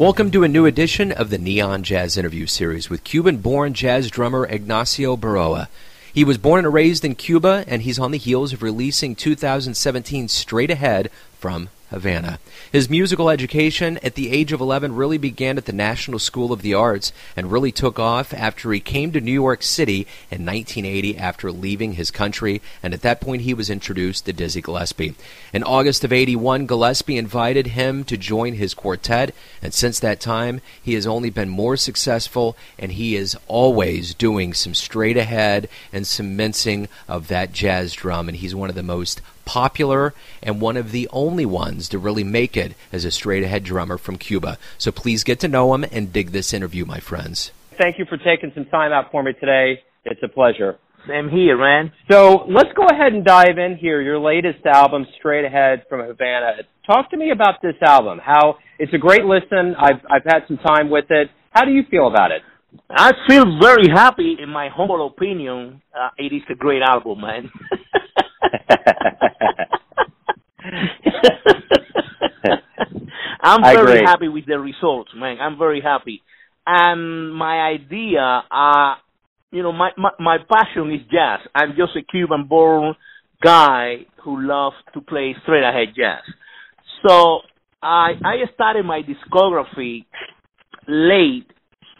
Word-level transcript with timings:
Welcome 0.00 0.30
to 0.30 0.44
a 0.44 0.48
new 0.48 0.64
edition 0.64 1.12
of 1.12 1.28
the 1.28 1.36
Neon 1.36 1.82
Jazz 1.82 2.16
Interview 2.16 2.46
Series 2.46 2.88
with 2.88 3.04
Cuban 3.04 3.36
born 3.36 3.74
jazz 3.74 4.10
drummer 4.10 4.46
Ignacio 4.46 5.14
Berroa. 5.14 5.68
He 6.10 6.24
was 6.24 6.38
born 6.38 6.64
and 6.64 6.72
raised 6.72 7.04
in 7.04 7.14
Cuba, 7.14 7.64
and 7.66 7.82
he's 7.82 7.98
on 7.98 8.10
the 8.10 8.16
heels 8.16 8.54
of 8.54 8.62
releasing 8.62 9.14
2017 9.14 10.28
Straight 10.28 10.70
Ahead 10.70 11.10
from 11.38 11.68
Havana. 11.90 12.38
His 12.72 12.88
musical 12.88 13.28
education 13.28 13.98
at 14.02 14.14
the 14.14 14.30
age 14.30 14.52
of 14.52 14.60
11 14.60 14.94
really 14.94 15.18
began 15.18 15.58
at 15.58 15.66
the 15.66 15.72
National 15.72 16.18
School 16.18 16.52
of 16.52 16.62
the 16.62 16.72
Arts 16.72 17.12
and 17.36 17.50
really 17.50 17.72
took 17.72 17.98
off 17.98 18.32
after 18.32 18.72
he 18.72 18.80
came 18.80 19.12
to 19.12 19.20
New 19.20 19.32
York 19.32 19.62
City 19.62 20.06
in 20.30 20.46
1980 20.46 21.18
after 21.18 21.50
leaving 21.50 21.94
his 21.94 22.10
country, 22.10 22.62
and 22.82 22.94
at 22.94 23.02
that 23.02 23.20
point 23.20 23.42
he 23.42 23.54
was 23.54 23.68
introduced 23.68 24.24
to 24.24 24.32
Dizzy 24.32 24.62
Gillespie. 24.62 25.14
In 25.52 25.64
August 25.64 26.04
of 26.04 26.12
81, 26.12 26.66
Gillespie 26.66 27.18
invited 27.18 27.68
him 27.68 28.04
to 28.04 28.16
join 28.16 28.54
his 28.54 28.72
quartet, 28.72 29.34
and 29.60 29.74
since 29.74 29.98
that 29.98 30.20
time 30.20 30.60
he 30.80 30.94
has 30.94 31.06
only 31.06 31.30
been 31.30 31.48
more 31.48 31.76
successful 31.76 32.56
and 32.78 32.92
he 32.92 33.16
is 33.16 33.36
always 33.48 34.14
doing 34.14 34.54
some 34.54 34.74
straight 34.74 35.16
ahead 35.16 35.68
and 35.92 36.06
some 36.06 36.36
mincing 36.36 36.88
of 37.08 37.28
that 37.28 37.52
jazz 37.52 37.92
drum, 37.92 38.28
and 38.28 38.38
he's 38.38 38.54
one 38.54 38.68
of 38.68 38.76
the 38.76 38.82
most 38.82 39.20
popular 39.44 40.14
and 40.42 40.60
one 40.60 40.76
of 40.76 40.92
the 40.92 41.08
only 41.12 41.46
ones 41.46 41.88
to 41.88 41.98
really 41.98 42.24
make 42.24 42.56
it 42.56 42.74
as 42.92 43.04
a 43.04 43.10
straight 43.10 43.42
ahead 43.42 43.64
drummer 43.64 43.98
from 43.98 44.16
Cuba. 44.16 44.58
So 44.78 44.92
please 44.92 45.24
get 45.24 45.40
to 45.40 45.48
know 45.48 45.74
him 45.74 45.84
and 45.84 46.12
dig 46.12 46.30
this 46.30 46.52
interview, 46.52 46.84
my 46.84 47.00
friends. 47.00 47.52
Thank 47.80 47.98
you 47.98 48.04
for 48.04 48.18
taking 48.18 48.52
some 48.54 48.66
time 48.66 48.92
out 48.92 49.10
for 49.10 49.22
me 49.22 49.32
today. 49.32 49.80
It's 50.04 50.22
a 50.22 50.28
pleasure. 50.28 50.78
Same 51.08 51.30
here, 51.30 51.56
man. 51.56 51.92
So 52.10 52.44
let's 52.48 52.68
go 52.76 52.86
ahead 52.86 53.12
and 53.12 53.24
dive 53.24 53.56
in 53.56 53.76
here. 53.80 54.02
Your 54.02 54.18
latest 54.18 54.66
album, 54.66 55.06
Straight 55.18 55.44
Ahead 55.44 55.84
from 55.88 56.00
Havana. 56.00 56.52
Talk 56.86 57.10
to 57.10 57.16
me 57.16 57.30
about 57.30 57.62
this 57.62 57.76
album. 57.86 58.18
How 58.22 58.56
it's 58.78 58.92
a 58.92 58.98
great 58.98 59.24
listen. 59.24 59.74
I've 59.78 60.00
I've 60.10 60.24
had 60.24 60.40
some 60.46 60.58
time 60.58 60.90
with 60.90 61.06
it. 61.10 61.28
How 61.52 61.64
do 61.64 61.70
you 61.70 61.82
feel 61.90 62.06
about 62.06 62.32
it? 62.32 62.42
I 62.88 63.12
feel 63.28 63.44
very 63.60 63.88
happy. 63.88 64.36
In 64.40 64.48
my 64.48 64.68
humble 64.68 65.06
opinion, 65.06 65.82
uh, 65.94 66.10
it 66.18 66.32
is 66.34 66.42
a 66.50 66.54
great 66.54 66.82
album, 66.82 67.20
man. 67.20 67.50
I'm 73.42 73.62
very 73.74 74.04
happy 74.04 74.28
with 74.28 74.46
the 74.46 74.58
results, 74.58 75.10
man. 75.14 75.38
I'm 75.40 75.58
very 75.58 75.80
happy. 75.80 76.22
And 76.66 77.34
my 77.34 77.60
idea, 77.60 78.42
uh, 78.50 78.94
you 79.50 79.62
know, 79.62 79.72
my, 79.72 79.90
my, 79.96 80.10
my 80.18 80.38
passion 80.50 80.92
is 80.92 81.00
jazz. 81.10 81.40
I'm 81.54 81.70
just 81.70 81.96
a 81.96 82.02
Cuban 82.02 82.46
born 82.48 82.94
guy 83.42 84.06
who 84.22 84.46
loves 84.46 84.76
to 84.94 85.00
play 85.00 85.34
straight 85.42 85.64
ahead 85.64 85.94
jazz. 85.96 86.22
So 87.06 87.40
I, 87.82 88.12
I 88.22 88.36
started 88.54 88.84
my 88.84 89.00
discography 89.02 90.04
late 90.86 91.46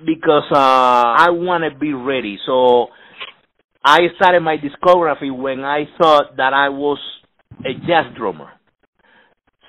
because, 0.04 0.44
uh, 0.52 0.56
I 0.56 1.30
want 1.30 1.64
to 1.64 1.78
be 1.78 1.94
ready. 1.94 2.38
So 2.46 2.88
I 3.84 4.00
started 4.16 4.40
my 4.40 4.56
discography 4.56 5.34
when 5.34 5.60
I 5.64 5.84
thought 6.00 6.36
that 6.36 6.52
I 6.52 6.68
was 6.68 6.98
a 7.60 7.72
jazz 7.86 8.14
drummer. 8.16 8.50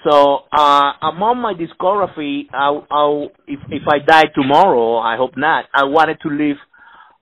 So 0.04 0.40
uh, 0.52 0.92
among 1.02 1.40
my 1.42 1.54
discography, 1.54 2.48
I'll, 2.54 2.88
I'll, 2.89 3.30
if 3.48 3.59
if 3.70 3.84
I 3.88 4.00
die 4.00 4.26
tomorrow, 4.34 4.98
I 4.98 5.16
hope 5.16 5.38
not. 5.38 5.66
I 5.73 5.84
wanted 5.86 6.17
to 6.22 6.30
leave 6.30 6.56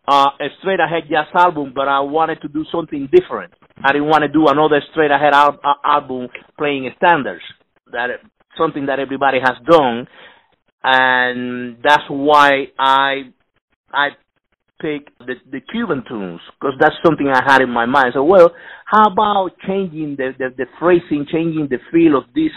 uh, 0.08 0.30
a 0.40 0.48
straight 0.60 0.80
ahead 0.80 1.04
jazz 1.10 1.28
album, 1.36 1.73
but 1.76 1.88
I 1.88 2.00
wanted 2.00 2.42
to 2.42 2.48
do 2.48 2.66
something 2.72 3.10
different. 3.12 3.54
I 3.84 3.92
didn't 3.92 4.08
want 4.08 4.23
to 4.23 4.30
do 4.30 4.48
another 4.48 4.82
straight 4.92 5.11
ahead 5.11 5.33
al- 5.33 5.60
album 5.83 6.30
playing 6.58 6.89
standards. 6.98 7.44
That 7.92 8.10
something 8.58 8.86
that 8.88 8.99
everybody 8.99 9.39
has 9.39 9.58
done, 9.70 10.08
and 10.83 11.78
that's 11.83 12.04
why 12.10 12.67
I 12.78 13.32
I 13.92 14.10
pick 14.80 15.16
the, 15.20 15.36
the 15.52 15.62
Cuban 15.72 16.04
tunes 16.08 16.42
because 16.60 16.76
that's 16.80 16.95
something 17.06 17.28
I 17.28 17.44
had 17.45 17.62
in 17.62 17.70
my 17.70 17.86
mind. 17.86 18.14
So, 18.14 18.23
well, 18.23 18.52
how 18.86 19.12
about 19.12 19.52
changing 19.67 20.16
the, 20.17 20.34
the, 20.38 20.50
the 20.58 20.66
phrasing, 20.80 21.26
changing 21.32 21.67
the 21.70 21.80
feel 21.92 22.17
of 22.17 22.23
these 22.34 22.52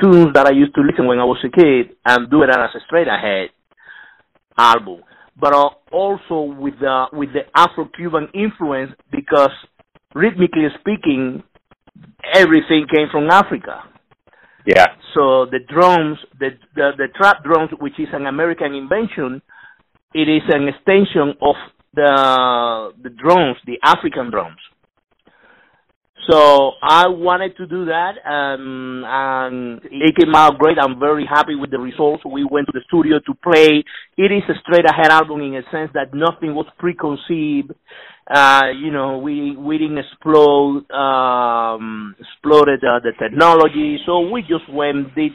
tunes 0.00 0.32
that 0.34 0.46
I 0.46 0.52
used 0.52 0.74
to 0.74 0.80
listen 0.82 1.06
when 1.06 1.18
I 1.18 1.24
was 1.24 1.38
a 1.44 1.50
kid 1.50 1.96
and 2.04 2.30
do 2.30 2.42
it 2.42 2.50
as 2.50 2.70
a 2.74 2.80
straight 2.86 3.08
ahead 3.08 3.50
album, 4.56 5.02
but 5.38 5.52
uh, 5.54 5.70
also 5.90 6.52
with 6.60 6.78
the 6.80 7.06
with 7.12 7.30
the 7.32 7.42
Afro-Cuban 7.54 8.28
influence 8.34 8.92
because 9.10 9.50
rhythmically 10.14 10.68
speaking, 10.80 11.42
everything 12.34 12.86
came 12.92 13.08
from 13.10 13.30
Africa. 13.30 13.84
Yeah. 14.66 14.86
So 15.14 15.46
the 15.46 15.58
drums, 15.68 16.18
the, 16.38 16.50
the 16.74 16.90
the 16.96 17.08
trap 17.16 17.42
drums, 17.44 17.70
which 17.80 17.98
is 17.98 18.08
an 18.12 18.26
American 18.26 18.74
invention, 18.74 19.42
it 20.14 20.28
is 20.28 20.42
an 20.48 20.68
extension 20.68 21.34
of 21.40 21.56
the 21.94 22.92
the 23.02 23.10
drums, 23.10 23.56
the 23.66 23.78
African 23.82 24.30
drums. 24.30 24.58
So 26.30 26.72
I 26.80 27.08
wanted 27.08 27.56
to 27.56 27.66
do 27.66 27.86
that, 27.86 28.14
um, 28.24 29.02
and 29.04 29.80
it 29.90 30.14
came 30.16 30.34
out 30.36 30.56
great. 30.56 30.78
I'm 30.80 31.00
very 31.00 31.26
happy 31.26 31.56
with 31.56 31.72
the 31.72 31.80
results. 31.80 32.22
We 32.24 32.46
went 32.48 32.66
to 32.66 32.72
the 32.72 32.82
studio 32.86 33.18
to 33.18 33.34
play. 33.42 33.82
It 34.16 34.30
is 34.30 34.44
a 34.48 34.54
straight 34.62 34.84
ahead 34.88 35.10
album 35.10 35.40
in 35.40 35.56
a 35.56 35.62
sense 35.72 35.90
that 35.94 36.14
nothing 36.14 36.54
was 36.54 36.66
preconceived. 36.78 37.72
Uh, 38.30 38.70
you 38.78 38.92
know, 38.92 39.18
we 39.18 39.56
we 39.56 39.78
didn't 39.78 39.98
explode 39.98 40.88
um, 40.92 42.14
exploded 42.20 42.84
uh, 42.84 43.00
the 43.02 43.12
technology, 43.18 43.98
so 44.06 44.20
we 44.30 44.42
just 44.42 44.68
went 44.70 45.12
did 45.16 45.32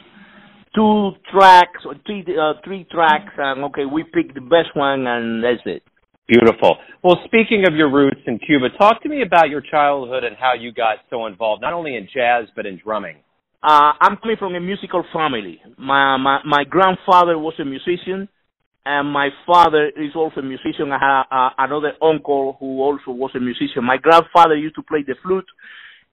two 0.74 1.12
tracks 1.32 1.80
or 1.84 1.94
three 2.06 2.24
uh, 2.28 2.54
three 2.64 2.86
tracks, 2.90 3.32
and 3.36 3.64
okay, 3.64 3.84
we 3.84 4.04
pick 4.04 4.34
the 4.34 4.40
best 4.40 4.74
one, 4.74 5.06
and 5.06 5.42
that's 5.42 5.62
it. 5.66 5.82
Beautiful. 6.26 6.76
Well, 7.02 7.16
speaking 7.24 7.64
of 7.66 7.74
your 7.74 7.90
roots 7.90 8.20
in 8.26 8.38
Cuba, 8.38 8.68
talk 8.76 9.02
to 9.02 9.08
me 9.08 9.22
about 9.22 9.48
your 9.48 9.62
childhood 9.62 10.24
and 10.24 10.36
how 10.36 10.52
you 10.52 10.72
got 10.72 10.98
so 11.08 11.26
involved, 11.26 11.62
not 11.62 11.72
only 11.72 11.96
in 11.96 12.06
jazz 12.14 12.44
but 12.54 12.66
in 12.66 12.78
drumming. 12.84 13.16
Uh, 13.62 13.92
I'm 14.00 14.18
coming 14.18 14.36
from 14.38 14.54
a 14.54 14.60
musical 14.60 15.04
family. 15.12 15.60
My 15.78 16.16
my 16.18 16.40
my 16.44 16.64
grandfather 16.64 17.38
was 17.38 17.54
a 17.58 17.64
musician, 17.64 18.28
and 18.84 19.10
my 19.10 19.30
father 19.46 19.90
is 19.96 20.14
also 20.14 20.40
a 20.40 20.42
musician. 20.42 20.92
I 20.92 20.98
have 21.00 21.26
uh, 21.30 21.50
another 21.58 21.92
uncle 22.02 22.56
who 22.60 22.80
also 22.82 23.10
was 23.10 23.30
a 23.34 23.40
musician. 23.40 23.84
My 23.84 23.96
grandfather 23.96 24.54
used 24.54 24.76
to 24.76 24.82
play 24.82 25.02
the 25.06 25.14
flute 25.22 25.48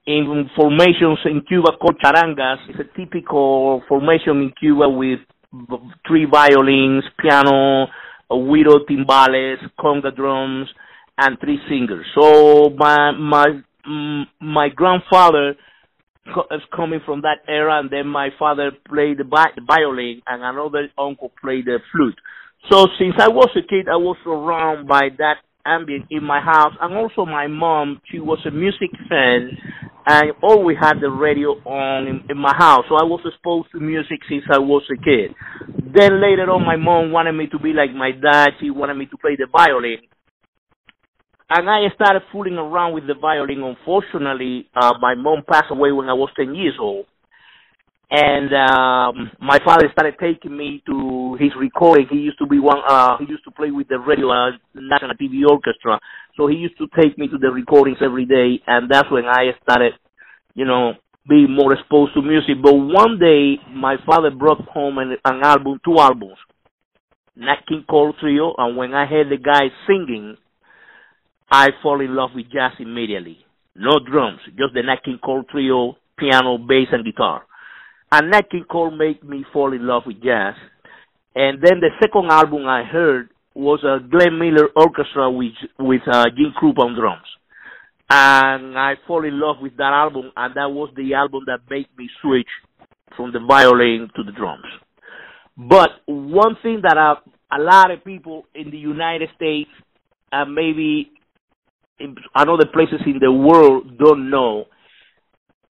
in 0.06 0.48
formations 0.54 1.18
in 1.24 1.42
Cuba 1.42 1.72
called 1.80 1.98
charangas. 2.02 2.58
It's 2.68 2.78
a 2.78 2.98
typical 2.98 3.82
formation 3.88 4.42
in 4.42 4.52
Cuba 4.58 4.88
with 4.88 5.20
three 6.06 6.26
violins, 6.30 7.04
piano, 7.18 7.86
a 8.30 8.36
widow 8.36 8.80
timbales, 8.88 9.58
conga 9.78 10.14
drums, 10.14 10.68
and 11.18 11.38
three 11.40 11.58
singers. 11.68 12.06
So 12.14 12.70
my 12.76 13.12
my 13.12 13.46
mm, 13.88 14.24
my 14.40 14.68
grandfather 14.68 15.56
is 16.50 16.62
coming 16.74 17.00
from 17.04 17.22
that 17.22 17.38
era, 17.48 17.78
and 17.78 17.90
then 17.90 18.06
my 18.06 18.30
father 18.38 18.72
played 18.88 19.18
the, 19.18 19.24
the 19.24 19.62
violin, 19.66 20.22
and 20.26 20.42
another 20.42 20.88
uncle 20.98 21.32
played 21.40 21.66
the 21.66 21.78
flute. 21.92 22.18
So 22.70 22.88
since 22.98 23.14
I 23.18 23.28
was 23.28 23.50
a 23.54 23.62
kid, 23.62 23.88
I 23.88 23.96
was 23.96 24.16
surrounded 24.24 24.88
by 24.88 25.10
that 25.18 25.36
ambient 25.66 26.06
in 26.10 26.22
my 26.22 26.40
house, 26.40 26.72
and 26.80 26.94
also 26.96 27.24
my 27.26 27.46
mom. 27.46 28.00
She 28.10 28.18
was 28.18 28.38
a 28.46 28.50
music 28.50 28.90
fan, 29.08 29.50
and 30.06 30.32
always 30.42 30.76
had 30.80 31.00
the 31.00 31.10
radio 31.10 31.50
on 31.66 32.06
in, 32.06 32.22
in, 32.30 32.38
my 32.38 32.54
house. 32.56 32.84
So 32.88 32.94
I 32.94 33.02
was 33.02 33.20
exposed 33.26 33.68
to 33.72 33.80
music 33.80 34.20
since 34.28 34.44
I 34.52 34.58
was 34.58 34.82
a 34.90 34.96
kid. 35.02 35.34
Then 35.92 36.22
later 36.22 36.50
on, 36.50 36.64
my 36.64 36.76
mom 36.76 37.10
wanted 37.10 37.32
me 37.32 37.48
to 37.48 37.58
be 37.58 37.72
like 37.72 37.92
my 37.92 38.12
dad. 38.12 38.50
She 38.60 38.70
wanted 38.70 38.94
me 38.94 39.06
to 39.06 39.16
play 39.16 39.36
the 39.36 39.48
violin. 39.50 39.98
And 41.48 41.70
I 41.70 41.86
started 41.94 42.22
fooling 42.32 42.54
around 42.54 42.94
with 42.94 43.06
the 43.06 43.14
violin. 43.14 43.62
Unfortunately, 43.62 44.68
uh, 44.74 44.94
my 45.00 45.14
mom 45.14 45.42
passed 45.50 45.70
away 45.70 45.92
when 45.92 46.08
I 46.08 46.14
was 46.14 46.30
10 46.36 46.54
years 46.54 46.74
old. 46.80 47.06
And 48.08 48.52
um, 48.54 49.30
my 49.40 49.58
father 49.64 49.88
started 49.90 50.14
taking 50.20 50.56
me 50.56 50.80
to 50.86 51.36
his 51.40 51.50
recording. 51.58 52.06
He 52.08 52.18
used 52.18 52.38
to 52.38 52.46
be 52.46 52.60
one. 52.60 52.78
Uh, 52.88 53.16
he 53.18 53.26
used 53.26 53.42
to 53.44 53.50
play 53.50 53.72
with 53.72 53.88
the 53.88 53.96
uh, 53.96 54.56
national 54.74 55.16
TV 55.16 55.42
orchestra. 55.48 55.98
So 56.36 56.46
he 56.46 56.54
used 56.54 56.78
to 56.78 56.86
take 57.00 57.18
me 57.18 57.26
to 57.28 57.38
the 57.38 57.50
recordings 57.50 57.98
every 58.00 58.24
day, 58.24 58.62
and 58.66 58.88
that's 58.88 59.10
when 59.10 59.24
I 59.24 59.50
started, 59.62 59.94
you 60.54 60.64
know, 60.64 60.92
being 61.28 61.50
more 61.50 61.72
exposed 61.72 62.14
to 62.14 62.22
music. 62.22 62.62
But 62.62 62.74
one 62.74 63.18
day, 63.18 63.56
my 63.74 63.96
father 64.06 64.30
brought 64.30 64.60
home 64.68 64.98
an, 64.98 65.16
an 65.24 65.40
album, 65.42 65.80
two 65.84 65.98
albums, 65.98 66.38
Nat 67.34 67.66
King 67.66 67.84
Cole 67.90 68.14
Trio, 68.20 68.54
and 68.56 68.76
when 68.76 68.94
I 68.94 69.06
heard 69.06 69.30
the 69.30 69.36
guy 69.36 69.66
singing, 69.88 70.36
I 71.50 71.70
fall 71.82 72.00
in 72.00 72.14
love 72.14 72.30
with 72.36 72.52
jazz 72.52 72.72
immediately. 72.78 73.38
No 73.74 73.98
drums, 73.98 74.40
just 74.56 74.74
the 74.74 74.82
Nat 74.82 75.02
King 75.04 75.18
Cole 75.24 75.42
Trio, 75.50 75.96
piano, 76.16 76.56
bass, 76.58 76.86
and 76.92 77.04
guitar 77.04 77.42
and 78.12 78.30
Nat 78.30 78.50
King 78.50 78.64
Cole 78.70 78.90
made 78.90 79.22
me 79.24 79.44
fall 79.52 79.72
in 79.72 79.86
love 79.86 80.02
with 80.06 80.22
jazz. 80.22 80.54
And 81.34 81.60
then 81.62 81.80
the 81.80 81.90
second 82.00 82.30
album 82.30 82.66
I 82.66 82.82
heard 82.84 83.30
was 83.54 83.80
a 83.84 84.06
Glenn 84.06 84.38
Miller 84.38 84.68
orchestra 84.76 85.30
with 85.30 85.52
with 85.78 86.02
uh, 86.10 86.24
Gene 86.36 86.54
Krupa 86.60 86.80
on 86.80 86.94
drums, 86.94 87.26
and 88.10 88.78
I 88.78 88.94
fall 89.06 89.24
in 89.24 89.40
love 89.40 89.56
with 89.60 89.76
that 89.76 89.92
album, 89.92 90.30
and 90.36 90.54
that 90.54 90.70
was 90.70 90.90
the 90.96 91.14
album 91.14 91.44
that 91.46 91.60
made 91.68 91.88
me 91.98 92.08
switch 92.22 92.48
from 93.16 93.32
the 93.32 93.40
violin 93.40 94.08
to 94.14 94.22
the 94.22 94.32
drums. 94.32 94.64
But 95.56 95.90
one 96.06 96.56
thing 96.62 96.80
that 96.82 96.96
a, 96.96 97.16
a 97.54 97.60
lot 97.60 97.90
of 97.90 98.04
people 98.04 98.44
in 98.54 98.70
the 98.70 98.76
United 98.76 99.30
States 99.36 99.70
and 100.32 100.54
maybe 100.54 101.10
in 101.98 102.14
other 102.34 102.66
places 102.72 103.00
in 103.06 103.18
the 103.20 103.32
world 103.32 103.98
don't 103.98 104.30
know. 104.30 104.66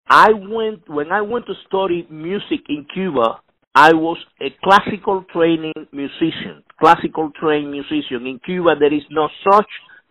I 0.07 0.29
went 0.33 0.87
when 0.89 1.11
I 1.11 1.21
went 1.21 1.45
to 1.47 1.53
study 1.67 2.07
music 2.09 2.61
in 2.69 2.85
Cuba. 2.93 3.39
I 3.75 3.93
was 3.93 4.17
a 4.41 4.53
classical 4.63 5.25
training 5.33 5.73
musician, 5.91 6.63
classical 6.79 7.31
trained 7.39 7.71
musician. 7.71 8.27
In 8.27 8.39
Cuba, 8.45 8.75
there 8.79 8.93
is 8.93 9.03
no 9.09 9.29
such 9.49 9.69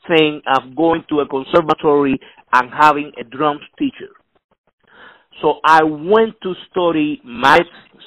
thing 0.08 0.42
as 0.48 0.74
going 0.74 1.04
to 1.08 1.20
a 1.20 1.28
conservatory 1.28 2.18
and 2.52 2.70
having 2.76 3.12
a 3.20 3.24
drums 3.24 3.62
teacher. 3.78 4.10
So 5.40 5.60
I 5.64 5.84
went 5.84 6.34
to 6.42 6.54
study 6.70 7.20
math, 7.24 7.60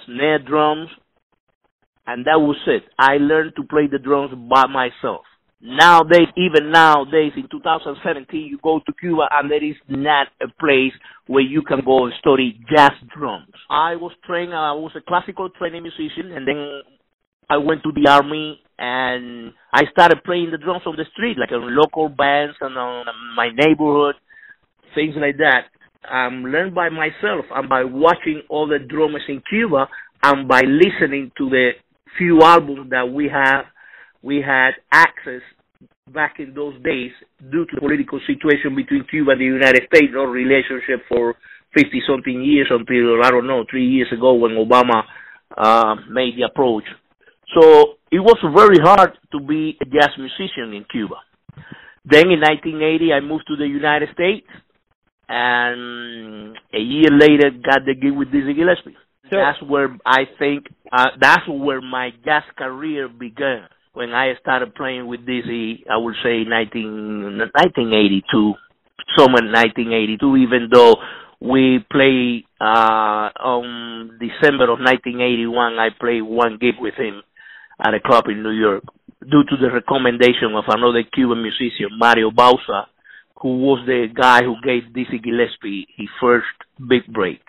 snare 0.05 0.39
drums, 0.39 0.89
and 2.05 2.25
that 2.25 2.39
was 2.39 2.57
it. 2.67 2.83
I 2.99 3.17
learned 3.17 3.53
to 3.55 3.63
play 3.63 3.87
the 3.89 3.99
drums 3.99 4.33
by 4.49 4.67
myself. 4.67 5.25
Nowadays, 5.67 6.27
even 6.37 6.71
nowadays 6.71 7.31
in 7.35 7.47
2017, 7.49 8.39
you 8.39 8.59
go 8.61 8.79
to 8.85 8.93
Cuba 8.99 9.23
and 9.31 9.49
there 9.49 9.63
is 9.63 9.75
not 9.89 10.27
a 10.39 10.45
place 10.59 10.93
where 11.25 11.41
you 11.41 11.63
can 11.63 11.81
go 11.83 12.05
and 12.05 12.13
study 12.19 12.59
jazz 12.69 12.91
drums. 13.17 13.49
I 13.67 13.95
was 13.95 14.11
trained, 14.27 14.53
I 14.53 14.73
was 14.73 14.91
a 14.95 15.01
classical 15.01 15.49
training 15.49 15.81
musician 15.81 16.33
and 16.33 16.47
then 16.47 16.81
I 17.49 17.57
went 17.57 17.81
to 17.81 17.91
the 17.91 18.07
army 18.07 18.61
and 18.77 19.53
I 19.73 19.85
started 19.91 20.23
playing 20.23 20.51
the 20.51 20.59
drums 20.59 20.83
on 20.85 20.97
the 20.97 21.05
street, 21.13 21.35
like 21.39 21.51
on 21.51 21.75
local 21.75 22.09
bands 22.09 22.55
and 22.61 22.77
on 22.77 23.07
my 23.35 23.49
neighborhood, 23.49 24.15
things 24.93 25.15
like 25.17 25.37
that. 25.37 25.65
Um, 26.07 26.43
learned 26.43 26.75
by 26.75 26.89
myself 26.89 27.45
and 27.49 27.67
by 27.67 27.85
watching 27.85 28.43
all 28.49 28.67
the 28.67 28.77
drummers 28.77 29.23
in 29.27 29.41
Cuba 29.49 29.87
and 30.21 30.47
by 30.47 30.61
listening 30.61 31.31
to 31.39 31.49
the 31.49 31.71
few 32.19 32.43
albums 32.43 32.91
that 32.91 33.09
we 33.11 33.29
have 33.33 33.65
we 34.25 34.41
had 34.41 34.71
access 34.91 35.41
back 36.13 36.35
in 36.39 36.53
those 36.53 36.75
days 36.83 37.11
due 37.51 37.65
to 37.65 37.71
the 37.73 37.81
political 37.81 38.19
situation 38.27 38.75
between 38.75 39.03
Cuba 39.09 39.31
and 39.31 39.41
the 39.41 39.45
United 39.45 39.89
States, 39.89 40.13
no 40.13 40.25
relationship 40.25 41.01
for 41.09 41.33
50 41.73 42.01
something 42.07 42.43
years 42.43 42.67
until, 42.69 43.23
I 43.23 43.31
don't 43.31 43.47
know, 43.47 43.65
three 43.69 43.87
years 43.87 44.07
ago 44.13 44.35
when 44.35 44.51
Obama 44.51 45.01
uh, 45.57 45.95
made 46.09 46.37
the 46.37 46.43
approach. 46.43 46.83
So 47.59 47.97
it 48.11 48.19
was 48.19 48.37
very 48.55 48.77
hard 48.83 49.17
to 49.31 49.39
be 49.39 49.77
a 49.81 49.85
jazz 49.85 50.13
musician 50.17 50.73
in 50.77 50.85
Cuba. 50.91 51.15
Then 52.05 52.29
in 52.29 52.39
1980, 52.39 53.11
I 53.11 53.19
moved 53.21 53.45
to 53.47 53.55
the 53.55 53.65
United 53.65 54.09
States, 54.13 54.45
and 55.27 56.55
a 56.71 56.79
year 56.79 57.09
later, 57.09 57.49
got 57.49 57.81
the 57.83 57.95
gig 57.95 58.13
with 58.13 58.31
Dizzy 58.31 58.53
Gillespie. 58.53 58.95
So, 59.31 59.37
that's 59.37 59.59
where 59.63 59.97
I 60.05 60.25
think 60.37 60.67
uh, 60.93 61.17
that's 61.19 61.47
where 61.47 61.81
my 61.81 62.11
jazz 62.23 62.43
career 62.55 63.09
began 63.09 63.65
when 63.95 64.11
I 64.11 64.33
started 64.41 64.75
playing 64.75 65.07
with 65.07 65.25
Dizzy, 65.25 65.85
I 65.89 65.97
would 65.97 66.15
say 66.21 66.43
19, 66.43 67.39
1982, 67.53 68.53
somewhere 69.17 69.47
1982, 69.47 70.37
even 70.37 70.69
though 70.71 70.95
we 71.39 71.79
play 71.89 72.43
uh, 72.59 73.31
on 73.39 74.19
December 74.19 74.65
of 74.65 74.79
1981, 74.83 75.79
I 75.79 75.89
played 75.97 76.23
one 76.23 76.57
gig 76.59 76.75
with 76.79 76.95
him 76.95 77.23
at 77.79 77.93
a 77.93 77.99
club 77.99 78.25
in 78.27 78.43
New 78.43 78.51
York 78.51 78.83
due 79.21 79.43
to 79.47 79.55
the 79.57 79.71
recommendation 79.71 80.53
of 80.55 80.65
another 80.67 81.03
Cuban 81.03 81.41
musician, 81.41 81.97
Mario 81.97 82.31
Bauza, 82.31 82.85
who 83.41 83.59
was 83.59 83.79
the 83.85 84.07
guy 84.13 84.43
who 84.43 84.55
gave 84.63 84.93
Dizzy 84.93 85.19
Gillespie 85.19 85.87
his 85.95 86.09
first 86.19 86.47
big 86.77 87.07
break. 87.07 87.39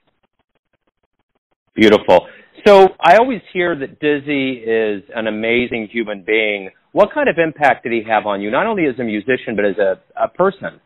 Beautiful. 1.74 2.28
So 2.66 2.88
I 3.00 3.16
always 3.18 3.42
hear 3.52 3.78
that 3.78 4.00
Dizzy 4.00 4.54
is 4.54 5.04
an 5.14 5.28
amazing 5.28 5.88
human 5.92 6.24
being. 6.26 6.70
What 6.90 7.12
kind 7.14 7.28
of 7.28 7.36
impact 7.38 7.84
did 7.84 7.92
he 7.92 8.02
have 8.10 8.26
on 8.26 8.40
you, 8.40 8.50
not 8.50 8.66
only 8.66 8.86
as 8.86 8.98
a 8.98 9.04
musician 9.04 9.54
but 9.54 9.64
as 9.64 9.78
a, 9.78 10.00
a 10.20 10.28
person? 10.28 10.80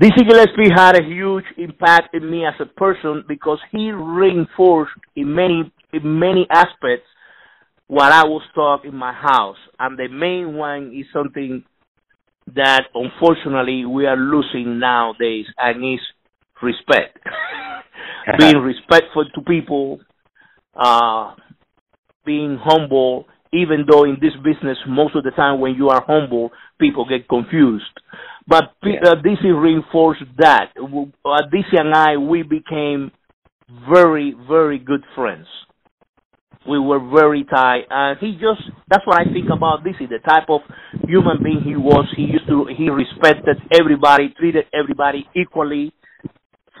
Dizzy 0.00 0.24
Gillespie 0.28 0.72
had 0.74 0.98
a 0.98 1.04
huge 1.04 1.44
impact 1.58 2.14
in 2.14 2.28
me 2.28 2.44
as 2.44 2.54
a 2.58 2.66
person 2.66 3.22
because 3.28 3.58
he 3.70 3.92
reinforced 3.92 4.92
in 5.14 5.32
many 5.32 5.72
in 5.92 6.18
many 6.18 6.46
aspects 6.50 7.06
what 7.86 8.10
I 8.12 8.24
was 8.24 8.42
taught 8.54 8.84
in 8.84 8.94
my 8.94 9.12
house, 9.12 9.58
and 9.78 9.98
the 9.98 10.08
main 10.08 10.54
one 10.54 10.92
is 10.96 11.06
something 11.12 11.62
that 12.54 12.84
unfortunately 12.94 13.84
we 13.84 14.06
are 14.06 14.16
losing 14.16 14.78
nowadays, 14.80 15.46
and 15.58 15.84
is 15.84 16.00
respect. 16.62 17.18
being 18.38 18.58
respectful 18.58 19.24
to 19.34 19.40
people, 19.42 20.00
uh, 20.74 21.34
being 22.24 22.58
humble, 22.62 23.26
even 23.52 23.84
though 23.90 24.04
in 24.04 24.16
this 24.20 24.34
business, 24.44 24.78
most 24.86 25.16
of 25.16 25.24
the 25.24 25.30
time 25.32 25.60
when 25.60 25.74
you 25.74 25.88
are 25.88 26.04
humble, 26.06 26.50
people 26.78 27.06
get 27.08 27.28
confused. 27.28 27.84
But 28.46 28.72
yeah. 28.82 29.00
uh, 29.04 29.14
reinforced 29.52 30.22
that. 30.38 30.72
Uh, 30.76 31.42
Dizzy 31.50 31.76
and 31.76 31.94
I, 31.94 32.16
we 32.16 32.42
became 32.42 33.10
very, 33.92 34.34
very 34.48 34.78
good 34.78 35.04
friends. 35.14 35.46
We 36.68 36.78
were 36.78 37.00
very 37.00 37.44
tight, 37.44 37.84
and 37.88 38.18
he 38.18 38.32
just, 38.32 38.60
that's 38.88 39.06
what 39.06 39.18
I 39.18 39.24
think 39.24 39.48
about 39.50 39.82
Dizzy, 39.82 40.06
the 40.06 40.18
type 40.18 40.50
of 40.50 40.60
human 41.08 41.42
being 41.42 41.62
he 41.64 41.74
was. 41.74 42.06
He 42.14 42.22
used 42.22 42.46
to, 42.48 42.66
he 42.76 42.90
respected 42.90 43.56
everybody, 43.72 44.34
treated 44.38 44.66
everybody 44.74 45.26
equally, 45.34 45.94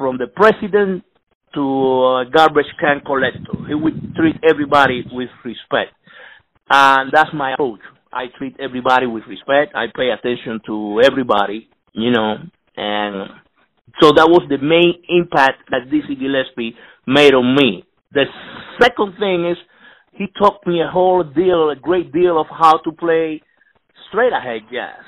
from 0.00 0.16
the 0.16 0.28
president 0.28 1.04
to 1.52 1.60
a 1.60 2.24
garbage 2.32 2.72
can 2.80 3.02
collector. 3.04 3.52
He 3.68 3.74
would 3.74 4.14
treat 4.16 4.36
everybody 4.48 5.04
with 5.12 5.28
respect. 5.44 5.92
And 6.70 7.10
that's 7.12 7.28
my 7.34 7.52
approach. 7.52 7.80
I 8.10 8.24
treat 8.38 8.56
everybody 8.58 9.06
with 9.06 9.24
respect. 9.28 9.76
I 9.76 9.86
pay 9.94 10.08
attention 10.08 10.60
to 10.66 11.02
everybody, 11.04 11.68
you 11.92 12.10
know, 12.12 12.36
and 12.76 13.28
so 14.00 14.12
that 14.16 14.26
was 14.26 14.46
the 14.48 14.56
main 14.56 14.94
impact 15.10 15.68
that 15.70 15.90
Dizzy 15.90 16.16
Gillespie 16.16 16.74
made 17.06 17.34
on 17.34 17.54
me. 17.54 17.84
The 18.12 18.24
second 18.80 19.14
thing 19.18 19.50
is 19.50 19.58
he 20.12 20.26
taught 20.38 20.66
me 20.66 20.80
a 20.80 20.90
whole 20.90 21.24
deal, 21.24 21.68
a 21.68 21.76
great 21.76 22.10
deal 22.10 22.40
of 22.40 22.46
how 22.48 22.78
to 22.78 22.92
play 22.92 23.42
straight 24.08 24.32
ahead 24.32 24.62
jazz. 24.72 25.04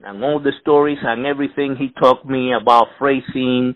And 0.00 0.22
all 0.22 0.40
the 0.40 0.52
stories 0.60 0.98
and 1.02 1.24
everything 1.26 1.76
he 1.78 1.88
taught 2.00 2.26
me 2.26 2.52
about 2.52 2.86
phrasing, 2.98 3.74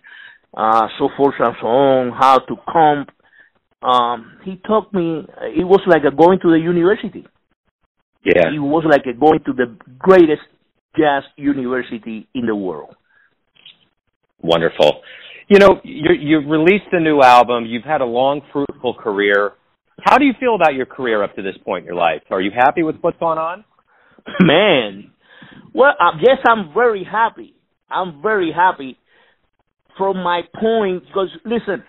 uh, 0.56 0.88
so 0.98 1.08
forth 1.16 1.34
and 1.38 1.54
so 1.60 1.66
on, 1.66 2.12
how 2.12 2.38
to 2.38 2.56
comp. 2.70 3.10
Um, 3.82 4.38
he 4.44 4.56
taught 4.66 4.92
me, 4.92 5.24
it 5.56 5.64
was 5.64 5.80
like 5.86 6.02
a 6.04 6.14
going 6.14 6.40
to 6.40 6.50
the 6.50 6.58
university. 6.58 7.26
Yeah. 8.24 8.48
It 8.52 8.58
was 8.58 8.84
like 8.88 9.06
a 9.06 9.18
going 9.18 9.40
to 9.46 9.52
the 9.52 9.76
greatest 9.98 10.42
jazz 10.96 11.22
university 11.36 12.28
in 12.34 12.46
the 12.46 12.54
world. 12.54 12.94
Wonderful. 14.42 15.00
You 15.48 15.58
know, 15.58 15.80
you 15.82 16.10
you've 16.18 16.48
released 16.48 16.92
a 16.92 17.00
new 17.00 17.22
album. 17.22 17.64
You've 17.66 17.84
had 17.84 18.00
a 18.00 18.04
long, 18.04 18.42
fruitful 18.52 18.94
career. 18.94 19.52
How 20.00 20.18
do 20.18 20.24
you 20.24 20.34
feel 20.38 20.54
about 20.54 20.74
your 20.74 20.86
career 20.86 21.22
up 21.22 21.34
to 21.36 21.42
this 21.42 21.56
point 21.64 21.82
in 21.82 21.86
your 21.86 21.96
life? 21.96 22.22
Are 22.30 22.40
you 22.40 22.50
happy 22.54 22.82
with 22.82 22.96
what's 23.00 23.18
gone 23.18 23.38
on? 23.38 23.64
Man, 24.40 25.10
well, 25.74 25.92
I 25.98 26.18
guess 26.20 26.38
I'm 26.48 26.72
very 26.74 27.04
happy. 27.04 27.54
I'm 27.90 28.22
very 28.22 28.52
happy 28.52 28.98
from 29.96 30.18
my 30.18 30.42
point 30.60 31.04
because 31.06 31.28
listen, 31.44 31.84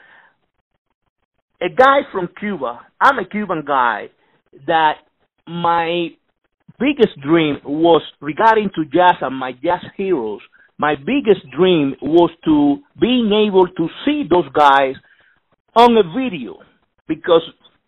a 1.61 1.69
guy 1.69 1.99
from 2.11 2.29
Cuba, 2.39 2.79
I'm 2.99 3.19
a 3.19 3.27
Cuban 3.27 3.63
guy 3.65 4.09
that 4.65 4.93
my 5.47 6.09
biggest 6.79 7.19
dream 7.21 7.57
was 7.65 8.01
regarding 8.21 8.69
to 8.75 8.85
jazz 8.85 9.15
and 9.21 9.35
my 9.35 9.51
jazz 9.51 9.83
heroes. 9.97 10.41
My 10.77 10.95
biggest 10.95 11.49
dream 11.55 11.95
was 12.01 12.31
to 12.45 12.77
being 12.99 13.31
able 13.47 13.67
to 13.67 13.87
see 14.05 14.23
those 14.29 14.49
guys 14.53 14.95
on 15.75 15.97
a 15.97 16.03
video 16.03 16.59
because 17.07 17.41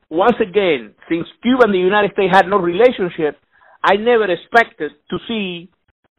once 0.09 0.35
again, 0.41 0.93
since 1.07 1.25
Cuba 1.41 1.63
and 1.63 1.73
the 1.73 1.79
United 1.79 2.11
States 2.11 2.35
had 2.35 2.47
no 2.47 2.57
relationship, 2.57 3.37
I 3.83 3.95
never 3.97 4.29
expected 4.29 4.91
to 5.09 5.17
see 5.27 5.69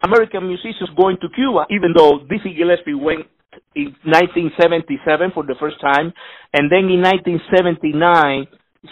American 0.04 0.48
musicians 0.48 0.90
going 0.96 1.16
to 1.22 1.28
Cuba, 1.34 1.66
even 1.70 1.94
though 1.96 2.20
Dizzy 2.28 2.54
Gillespie 2.54 2.94
went 2.94 3.26
in 3.74 3.94
1977 4.04 5.30
for 5.32 5.44
the 5.44 5.54
first 5.60 5.80
time, 5.80 6.12
and 6.52 6.70
then 6.70 6.90
in 6.90 7.00
1979, 7.00 8.48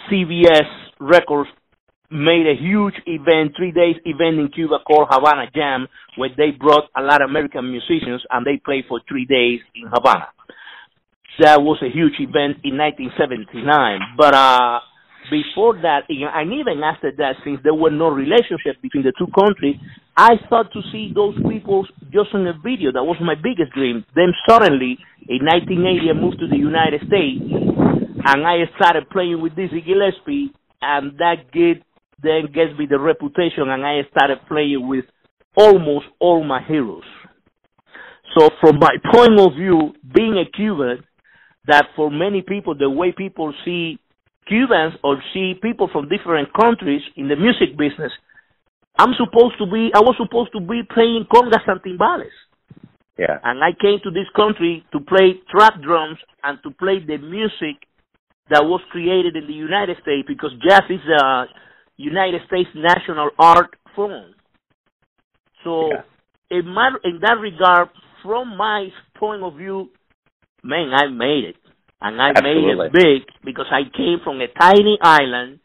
CBS 0.07 0.69
Records 0.99 1.49
made 2.11 2.45
a 2.45 2.55
huge 2.59 2.95
event, 3.07 3.53
three 3.55 3.71
days 3.71 3.95
event 4.05 4.39
in 4.39 4.49
Cuba 4.53 4.79
called 4.85 5.07
Havana 5.09 5.49
Jam, 5.55 5.87
where 6.17 6.29
they 6.35 6.51
brought 6.51 6.83
a 6.95 7.01
lot 7.01 7.21
of 7.21 7.29
American 7.29 7.71
musicians 7.71 8.21
and 8.29 8.45
they 8.45 8.61
played 8.63 8.83
for 8.87 8.99
three 9.07 9.25
days 9.25 9.59
in 9.75 9.87
Havana. 9.87 10.27
That 11.39 11.61
was 11.61 11.81
a 11.81 11.89
huge 11.89 12.19
event 12.19 12.59
in 12.63 12.77
1979. 12.77 13.99
But 14.17 14.35
uh, 14.35 14.79
before 15.31 15.79
that, 15.81 16.03
and 16.11 16.51
even 16.51 16.83
after 16.83 17.09
that, 17.15 17.39
since 17.43 17.59
there 17.63 17.73
were 17.73 17.89
no 17.89 18.09
relationship 18.09 18.75
between 18.83 19.03
the 19.07 19.13
two 19.17 19.31
countries, 19.31 19.79
I 20.17 20.35
thought 20.49 20.73
to 20.73 20.81
see 20.91 21.11
those 21.15 21.39
people 21.47 21.87
just 22.11 22.35
in 22.35 22.45
a 22.45 22.53
video. 22.59 22.91
That 22.91 23.07
was 23.07 23.15
my 23.23 23.35
biggest 23.39 23.71
dream. 23.71 24.03
Then 24.13 24.35
suddenly, 24.43 24.99
in 25.31 25.47
1980, 25.47 26.11
I 26.11 26.13
moved 26.13 26.39
to 26.43 26.47
the 26.51 26.59
United 26.59 27.07
States, 27.07 27.39
and 27.47 28.43
I 28.43 28.67
started 28.75 29.09
playing 29.09 29.41
with 29.41 29.55
Dizzy 29.55 29.79
Gillespie, 29.79 30.51
and 30.83 31.17
that 31.17 31.47
get 31.55 31.81
then 32.21 32.51
gave 32.53 32.77
me 32.77 32.85
the 32.85 32.99
reputation, 32.99 33.71
and 33.71 33.87
I 33.87 34.03
started 34.11 34.39
playing 34.47 34.85
with 34.85 35.05
almost 35.55 36.05
all 36.19 36.43
my 36.43 36.61
heroes. 36.61 37.07
So, 38.37 38.49
from 38.59 38.77
my 38.79 38.93
point 39.13 39.39
of 39.39 39.55
view, 39.55 39.95
being 40.13 40.37
a 40.37 40.45
Cuban, 40.45 41.03
that 41.67 41.85
for 41.95 42.11
many 42.11 42.43
people, 42.43 42.75
the 42.77 42.89
way 42.89 43.13
people 43.15 43.53
see 43.63 43.97
Cubans 44.47 44.93
or 45.03 45.21
see 45.33 45.53
people 45.61 45.89
from 45.91 46.09
different 46.09 46.49
countries 46.53 47.01
in 47.15 47.27
the 47.27 47.35
music 47.35 47.77
business, 47.77 48.11
I'm 48.97 49.13
supposed 49.17 49.57
to 49.59 49.65
be, 49.65 49.91
I 49.93 49.99
was 49.99 50.15
supposed 50.17 50.51
to 50.53 50.59
be 50.59 50.81
playing 50.93 51.25
congas 51.31 51.67
and 51.67 51.81
timbales. 51.81 52.33
Yeah. 53.17 53.37
And 53.43 53.63
I 53.63 53.71
came 53.79 53.99
to 54.03 54.11
this 54.11 54.27
country 54.35 54.83
to 54.91 54.99
play 54.99 55.39
trap 55.49 55.81
drums 55.81 56.17
and 56.43 56.57
to 56.63 56.71
play 56.71 56.99
the 57.05 57.17
music 57.17 57.77
that 58.49 58.63
was 58.63 58.81
created 58.91 59.35
in 59.35 59.47
the 59.47 59.53
United 59.53 59.97
States 60.01 60.27
because 60.27 60.51
jazz 60.67 60.83
is 60.89 61.01
a 61.21 61.45
United 61.97 62.41
States 62.47 62.69
national 62.75 63.29
art 63.37 63.75
form. 63.95 64.33
So, 65.63 65.91
yeah. 65.91 66.59
in, 66.59 66.67
my, 66.67 66.89
in 67.03 67.19
that 67.21 67.37
regard, 67.39 67.89
from 68.23 68.57
my 68.57 68.87
point 69.17 69.43
of 69.43 69.55
view, 69.55 69.89
man, 70.63 70.91
I 70.93 71.07
made 71.07 71.43
it. 71.45 71.55
And 72.01 72.21
I 72.21 72.29
Absolutely. 72.29 72.75
made 72.75 72.85
it 72.85 72.93
big 72.93 73.21
because 73.45 73.67
I 73.71 73.83
came 73.95 74.17
from 74.23 74.41
a 74.41 74.47
tiny 74.59 74.97
island 75.01 75.59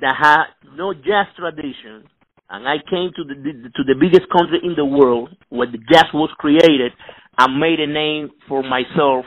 that 0.00 0.16
had 0.16 0.76
no 0.76 0.94
jazz 0.94 1.26
tradition. 1.36 2.04
And 2.50 2.66
I 2.66 2.76
came 2.88 3.10
to 3.14 3.24
the 3.24 3.34
to 3.34 3.82
the 3.84 3.94
biggest 4.00 4.30
country 4.32 4.60
in 4.64 4.74
the 4.74 4.84
world 4.84 5.28
where 5.50 5.70
the 5.70 5.76
jazz 5.92 6.06
was 6.14 6.30
created 6.38 6.92
and 7.38 7.60
made 7.60 7.78
a 7.78 7.86
name 7.86 8.30
for 8.48 8.62
myself 8.62 9.26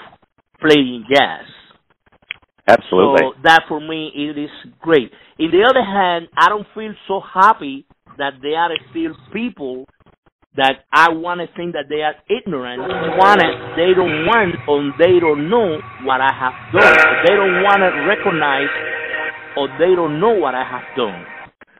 playing 0.59 1.05
jazz. 1.13 1.45
Absolutely. 2.67 3.21
So 3.21 3.33
that 3.43 3.61
for 3.67 3.79
me 3.79 4.11
it 4.15 4.37
is 4.39 4.49
great. 4.79 5.11
In 5.37 5.51
the 5.51 5.63
other 5.69 5.83
hand, 5.83 6.29
I 6.35 6.49
don't 6.49 6.67
feel 6.73 6.93
so 7.07 7.21
happy 7.21 7.85
that 8.17 8.33
there 8.41 8.57
are 8.57 8.71
still 8.89 9.13
people 9.31 9.85
that 10.57 10.83
I 10.91 11.11
want 11.15 11.39
to 11.39 11.47
think 11.55 11.73
that 11.73 11.87
they 11.87 12.03
are 12.03 12.15
ignorant, 12.27 12.83
They 12.83 13.11
want 13.15 13.39
it, 13.39 13.55
they 13.79 13.93
don't 13.95 14.27
want 14.27 14.55
or 14.67 14.83
they 14.99 15.19
don't 15.19 15.47
know 15.47 15.79
what 16.03 16.19
I 16.19 16.31
have 16.31 16.55
done. 16.75 16.97
They 17.23 17.35
don't 17.39 17.63
want 17.63 17.79
to 17.79 17.89
recognize 18.03 18.67
or 19.55 19.67
they 19.79 19.95
don't 19.95 20.19
know 20.19 20.35
what 20.35 20.55
I 20.55 20.63
have 20.63 20.83
done. 20.95 21.23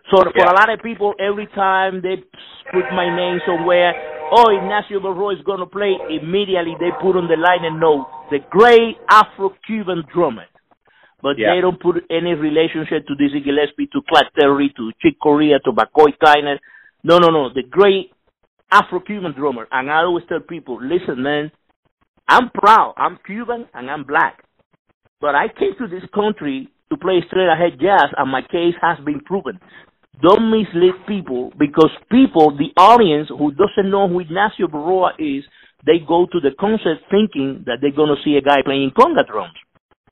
So 0.10 0.24
for 0.24 0.32
Yeah. 0.36 0.52
a 0.52 0.56
lot 0.56 0.70
of 0.70 0.82
people, 0.82 1.16
every 1.20 1.48
time 1.48 2.02
they 2.02 2.24
put 2.72 2.88
my 2.94 3.14
name 3.14 3.42
somewhere, 3.46 3.92
oh, 4.32 4.50
Ignacio 4.56 5.00
Berroa 5.00 5.36
is 5.36 5.42
going 5.44 5.60
to 5.60 5.66
play, 5.66 5.98
immediately 6.10 6.76
they 6.80 6.92
put 6.92 7.16
on 7.16 7.28
the 7.28 7.36
line 7.36 7.66
and 7.66 7.80
note, 7.80 8.08
the 8.30 8.40
great 8.40 8.98
Afro-Cuban 9.10 10.06
drummer. 10.14 10.46
But 11.22 11.38
Yeah. 11.38 11.54
they 11.54 11.62
don't 11.62 11.80
put 11.80 12.04
any 12.10 12.34
relationship 12.34 13.06
to 13.08 13.16
Dizzy 13.16 13.42
Gillespie, 13.42 13.88
to 13.88 14.02
Clark 14.02 14.34
Terry, 14.34 14.70
to 14.70 14.92
Chick 15.02 15.20
Corea, 15.20 15.60
to 15.60 15.72
McCoy 15.72 16.18
Tyner. 16.18 16.58
No, 17.04 17.20
no, 17.20 17.30
no. 17.30 17.50
The 17.50 17.64
great 17.64 18.12
Afro-Cuban 18.72 19.34
drummer. 19.38 19.68
And 19.72 19.90
I 19.90 20.04
always 20.04 20.26
tell 20.28 20.40
people, 20.40 20.80
listen, 20.82 21.22
man, 21.22 21.52
I'm 22.28 22.50
proud. 22.50 22.94
I'm 22.98 23.20
Cuban 23.26 23.68
and 23.74 23.90
I'm 23.90 24.04
black. 24.04 24.44
But 25.20 25.36
I 25.36 25.48
came 25.48 25.76
to 25.78 25.88
this 25.88 26.08
country 26.14 26.70
to 26.90 26.98
play 26.98 27.24
straight 27.28 27.48
ahead 27.48 27.80
jazz, 27.80 28.10
and 28.18 28.32
my 28.32 28.42
case 28.42 28.76
has 28.82 28.98
been 29.06 29.22
proven. 29.22 29.60
Don't 30.22 30.52
mislead 30.52 30.94
people 31.08 31.52
because 31.58 31.90
people, 32.12 32.56
the 32.58 32.70
audience 32.80 33.30
who 33.30 33.52
doesn't 33.52 33.90
know 33.90 34.08
who 34.08 34.20
Ignacio 34.20 34.68
Berroa 34.68 35.12
is, 35.18 35.44
they 35.86 35.98
go 36.06 36.28
to 36.32 36.40
the 36.40 36.52
concert 36.60 37.00
thinking 37.10 37.64
that 37.66 37.78
they're 37.82 37.96
going 37.96 38.14
to 38.14 38.22
see 38.24 38.38
a 38.38 38.42
guy 38.42 38.62
playing 38.64 38.92
conga 38.98 39.26
drums. 39.26 39.54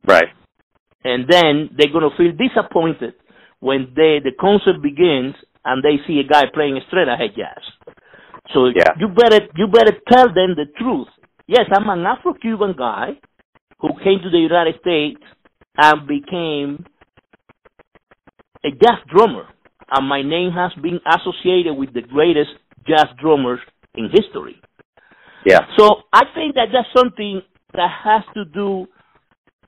right. 0.05 0.29
And 1.03 1.25
then 1.29 1.69
they're 1.77 1.91
going 1.93 2.09
to 2.09 2.17
feel 2.17 2.33
disappointed 2.35 3.13
when 3.59 3.93
they, 3.95 4.19
the 4.23 4.31
concert 4.39 4.81
begins 4.81 5.35
and 5.63 5.83
they 5.83 6.01
see 6.07 6.19
a 6.19 6.27
guy 6.27 6.43
playing 6.53 6.79
straight 6.87 7.07
ahead 7.07 7.31
jazz. 7.37 7.63
So 8.53 8.65
Yeah. 8.67 8.93
you 8.99 9.07
better 9.07 9.47
you 9.55 9.67
better 9.67 9.95
tell 10.11 10.27
them 10.33 10.55
the 10.55 10.65
truth. 10.77 11.07
Yes, 11.47 11.65
I'm 11.75 11.89
an 11.89 12.05
Afro-Cuban 12.05 12.73
guy 12.77 13.17
who 13.79 13.89
came 14.03 14.19
to 14.21 14.29
the 14.29 14.37
United 14.39 14.79
States 14.81 15.21
and 15.77 16.07
became 16.07 16.85
a 18.63 18.71
jazz 18.71 18.99
drummer, 19.07 19.47
and 19.91 20.07
my 20.07 20.21
name 20.21 20.51
has 20.51 20.71
been 20.81 20.99
associated 21.07 21.73
with 21.75 21.93
the 21.93 22.01
greatest 22.01 22.51
jazz 22.87 23.07
drummers 23.21 23.59
in 23.95 24.09
history. 24.11 24.59
Yeah. 25.45 25.61
So 25.77 26.03
I 26.13 26.23
think 26.35 26.55
that 26.55 26.67
that's 26.73 26.89
something 26.95 27.41
that 27.73 27.89
has 28.03 28.23
to 28.33 28.45
do 28.45 28.87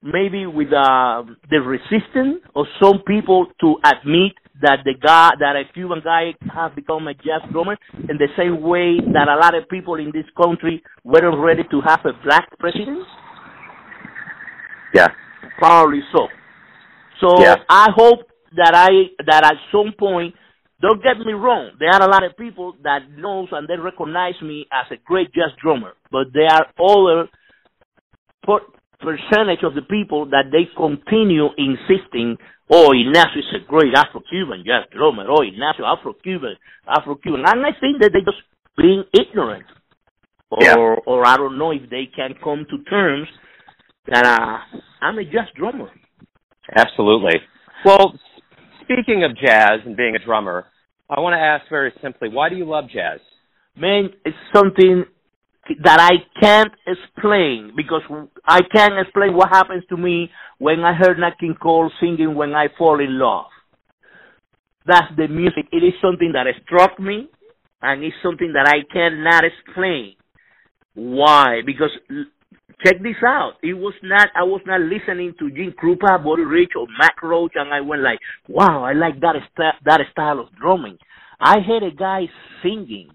maybe 0.03 0.45
with 0.45 0.73
uh, 0.73 1.23
the 1.49 1.61
resistance 1.61 2.41
of 2.55 2.65
some 2.81 3.01
people 3.07 3.47
to 3.61 3.75
admit 3.85 4.33
that 4.61 4.79
the 4.83 4.93
guy 5.01 5.31
that 5.39 5.55
a 5.55 5.63
Cuban 5.73 6.01
guy 6.03 6.33
has 6.53 6.71
become 6.75 7.07
a 7.07 7.13
jazz 7.13 7.41
drummer 7.51 7.77
in 7.93 8.17
the 8.17 8.27
same 8.37 8.61
way 8.61 8.99
that 9.13 9.27
a 9.27 9.35
lot 9.35 9.55
of 9.55 9.67
people 9.69 9.95
in 9.95 10.11
this 10.13 10.25
country 10.41 10.83
weren't 11.03 11.39
ready 11.39 11.63
to 11.71 11.81
have 11.81 12.01
a 12.05 12.13
black 12.23 12.47
president. 12.59 13.05
Yeah. 14.93 15.07
Probably 15.57 16.01
so. 16.11 16.27
So 17.19 17.41
Yeah. 17.41 17.55
I 17.69 17.89
hope 17.95 18.19
that 18.55 18.73
I 18.75 19.09
that 19.25 19.45
at 19.45 19.55
some 19.71 19.93
point, 19.97 20.35
don't 20.81 21.01
get 21.03 21.19
me 21.19 21.33
wrong, 21.33 21.71
there 21.79 21.89
are 21.89 22.01
a 22.01 22.09
lot 22.09 22.23
of 22.23 22.35
people 22.37 22.73
that 22.83 23.09
knows 23.15 23.49
and 23.51 23.67
they 23.67 23.77
recognize 23.77 24.39
me 24.41 24.65
as 24.73 24.91
a 24.91 24.97
great 25.05 25.31
jazz 25.33 25.51
drummer, 25.61 25.93
but 26.11 26.27
there 26.33 26.49
are 26.49 26.67
other 26.79 27.29
per- 28.43 28.65
percentage 28.99 29.63
of 29.63 29.75
the 29.75 29.83
people 29.83 30.25
that 30.27 30.45
they 30.51 30.67
continue 30.75 31.49
insisting, 31.57 32.37
oh, 32.71 32.93
Ignacio 32.93 33.39
is 33.39 33.61
a 33.61 33.67
great 33.67 33.93
Afro-Cuban 33.93 34.63
jazz 34.65 34.85
drummer, 34.95 35.25
oh, 35.29 35.41
Ignacio 35.43 35.85
Afro-Cuban, 35.85 36.55
Afro-Cuban, 36.87 37.43
and 37.45 37.65
I 37.65 37.71
think 37.79 38.01
that 38.01 38.11
they 38.13 38.21
just 38.21 38.41
being 38.77 39.03
ignorant, 39.13 39.65
or 40.49 40.63
Yeah. 40.63 40.75
or 41.05 41.27
I 41.27 41.35
don't 41.37 41.57
know 41.57 41.71
if 41.71 41.89
they 41.89 42.05
can 42.15 42.33
come 42.43 42.65
to 42.69 42.83
terms 42.89 43.27
that 44.07 44.25
uh, 44.25 44.57
I'm 45.01 45.17
a 45.19 45.23
jazz 45.25 45.47
drummer. 45.55 45.89
Absolutely. 46.75 47.39
Well, 47.85 48.17
speaking 48.83 49.23
of 49.23 49.37
jazz 49.37 49.81
and 49.85 49.97
being 49.97 50.15
a 50.15 50.25
drummer, 50.25 50.65
I 51.09 51.19
want 51.19 51.33
to 51.33 51.39
ask 51.39 51.65
very 51.69 51.91
simply, 52.01 52.29
why 52.29 52.49
do 52.49 52.55
you 52.55 52.65
love 52.65 52.85
jazz? 52.89 53.19
Man, 53.75 54.09
it's 54.25 54.35
something 54.55 55.05
that 55.83 55.99
I 55.99 56.23
can't 56.41 56.71
explain 56.87 57.73
because 57.75 58.01
I 58.45 58.61
can't 58.73 58.93
explain 58.99 59.33
what 59.35 59.49
happens 59.49 59.83
to 59.89 59.97
me 59.97 60.29
when 60.57 60.81
I 60.81 60.93
heard 60.93 61.19
Nat 61.19 61.39
King 61.39 61.55
Cole 61.61 61.91
singing 61.99 62.35
"When 62.35 62.53
I 62.53 62.67
Fall 62.77 62.99
in 62.99 63.19
Love." 63.19 63.45
That's 64.85 65.15
the 65.15 65.27
music. 65.27 65.67
It 65.71 65.83
is 65.83 65.93
something 66.01 66.31
that 66.33 66.47
struck 66.65 66.99
me, 66.99 67.29
and 67.81 68.03
it's 68.03 68.15
something 68.23 68.53
that 68.53 68.67
I 68.67 68.81
cannot 68.91 69.43
explain. 69.43 70.15
Why? 70.93 71.61
Because 71.65 71.91
check 72.85 73.01
this 73.01 73.21
out. 73.25 73.53
It 73.61 73.73
was 73.73 73.93
not. 74.03 74.29
I 74.35 74.43
was 74.43 74.61
not 74.65 74.81
listening 74.81 75.33
to 75.39 75.51
Gene 75.51 75.73
Krupa, 75.81 76.23
Buddy 76.23 76.43
Rich, 76.43 76.71
or 76.75 76.87
Max 76.99 77.15
Roach, 77.21 77.53
and 77.55 77.73
I 77.73 77.81
went 77.81 78.01
like, 78.01 78.19
"Wow, 78.47 78.83
I 78.83 78.93
like 78.93 79.19
that 79.19 79.35
st- 79.35 79.83
that 79.83 80.01
style 80.11 80.39
of 80.39 80.53
drumming." 80.55 80.97
I 81.39 81.59
heard 81.59 81.83
a 81.83 81.91
guy 81.91 82.29
singing, 82.61 83.09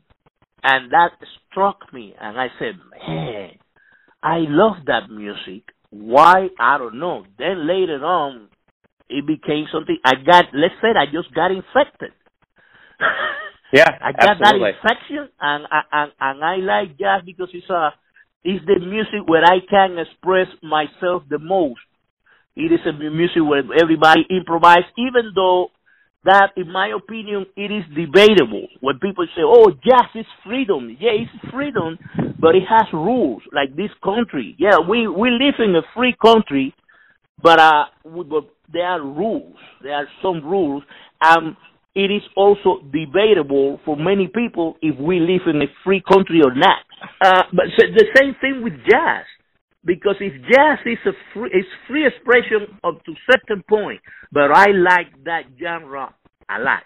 and 0.63 0.91
that 0.91 1.13
struck 1.57 1.93
me, 1.93 2.15
and 2.21 2.39
I 2.39 2.49
said, 2.59 2.79
"Man, 2.91 3.51
I 4.23 4.45
love 4.49 4.85
that 4.87 5.09
music." 5.11 5.65
Why? 5.91 6.49
I 6.61 6.77
don't 6.79 6.99
know. 6.99 7.25
Then 7.39 7.67
later 7.67 8.05
on, 8.05 8.49
it 9.09 9.27
became 9.27 9.67
something. 9.73 9.97
I 10.05 10.15
got. 10.15 10.47
Let's 10.53 10.75
say 10.83 10.89
I 10.97 11.07
just 11.07 11.35
got 11.35 11.51
infected. 11.51 12.13
Yeah, 13.73 13.91
I 14.01 14.13
got 14.13 14.39
absolutely. 14.39 14.71
that 14.71 14.79
infection, 14.79 15.29
and 15.41 15.67
and 15.91 16.13
and 16.21 16.45
I 16.45 16.57
like 16.63 16.97
jazz 16.99 17.23
because 17.27 17.49
it's 17.53 17.69
a 17.69 17.91
it's 18.45 18.65
the 18.65 18.79
music 18.79 19.27
where 19.27 19.43
I 19.45 19.59
can 19.69 19.99
express 19.99 20.47
myself 20.63 21.25
the 21.29 21.41
most. 21.41 21.83
It 22.55 22.71
is 22.71 22.81
a 22.87 22.93
music 22.93 23.43
where 23.43 23.65
everybody 23.83 24.23
improvise, 24.31 24.87
even 24.97 25.33
though 25.35 25.73
that, 26.25 26.51
in 26.57 26.73
my 26.73 26.93
opinion, 26.97 27.47
it 27.57 27.71
is 27.71 27.85
debatable. 27.95 28.67
When 28.81 28.99
people 28.99 29.27
say, 29.37 29.43
"Oh, 29.45 29.71
jazz 29.71 30.11
is 30.15 30.27
freedom," 30.45 30.97
yeah, 30.99 31.13
it's 31.13 31.53
freedom, 31.53 31.99
but 32.39 32.55
it 32.57 32.65
has 32.69 32.87
rules. 32.93 33.43
Like 33.53 33.77
this 33.77 33.91
country, 34.03 34.57
yeah, 34.59 34.79
we 34.79 35.07
we 35.07 35.31
live 35.31 35.55
in 35.59 35.75
a 35.77 35.83
free 35.95 36.17
country, 36.21 36.75
but 37.43 37.61
uh, 37.61 37.85
but 38.05 38.45
there 38.73 38.87
are 38.87 39.01
rules. 39.01 39.57
There 39.83 39.95
are 39.95 40.09
some 40.23 40.45
rules, 40.45 40.83
and 41.23 41.57
it 41.95 42.11
is 42.11 42.23
also 42.37 42.83
debatable 42.93 43.81
for 43.85 43.97
many 43.97 44.29
people 44.29 44.77
if 44.83 44.99
we 44.99 45.21
live 45.21 45.47
in 45.47 45.63
a 45.63 45.67
free 45.85 46.03
country 46.03 46.41
or 46.45 46.55
not. 46.55 46.85
Uh, 47.21 47.43
but 47.53 47.67
the 47.79 48.07
same 48.17 48.35
thing 48.41 48.63
with 48.63 48.75
jazz, 48.89 49.25
because 49.87 50.17
if 50.21 50.33
jazz 50.51 50.79
is 50.85 50.99
a 51.07 51.13
free, 51.33 51.51
it's 51.53 51.69
free 51.87 52.07
expression 52.07 52.77
up 52.85 53.03
to 53.05 53.15
certain 53.31 53.63
point, 53.69 54.01
but 54.33 54.51
I 54.53 54.67
like 54.73 55.25
that 55.25 55.45
genre 55.59 56.13
a 56.51 56.61
lot. 56.61 56.83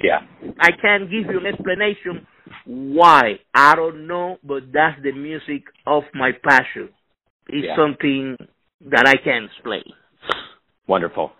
Yeah. 0.00 0.20
I 0.60 0.70
can't 0.72 1.10
give 1.10 1.30
you 1.30 1.38
an 1.38 1.46
explanation 1.46 2.26
why. 2.66 3.38
I 3.54 3.74
don't 3.76 4.06
know, 4.06 4.38
but 4.42 4.64
that's 4.72 5.00
the 5.02 5.12
music 5.12 5.64
of 5.86 6.02
my 6.14 6.32
passion. 6.32 6.88
It's 7.48 7.66
Yeah. 7.66 7.76
something 7.76 8.36
that 8.86 9.06
I 9.06 9.16
can't 9.16 9.44
explain. 9.46 9.84
Wonderful. 10.86 11.32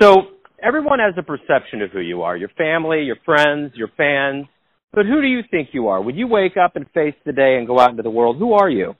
So 0.00 0.32
everyone 0.62 0.98
has 0.98 1.14
a 1.16 1.22
perception 1.22 1.82
of 1.82 1.92
who 1.92 2.00
you 2.00 2.22
are, 2.22 2.36
your 2.36 2.48
family, 2.50 3.02
your 3.02 3.16
friends, 3.24 3.76
your 3.76 3.88
fans. 3.96 4.46
But 4.92 5.06
who 5.06 5.20
do 5.20 5.26
you 5.26 5.42
think 5.50 5.74
you 5.74 5.88
are? 5.88 6.00
When 6.00 6.16
you 6.16 6.26
wake 6.26 6.56
up 6.56 6.76
and 6.76 6.90
face 6.92 7.14
the 7.24 7.32
day 7.32 7.56
and 7.58 7.66
go 7.66 7.78
out 7.78 7.90
into 7.90 8.02
the 8.02 8.10
world, 8.10 8.38
who 8.38 8.54
are 8.54 8.70
you? 8.70 8.96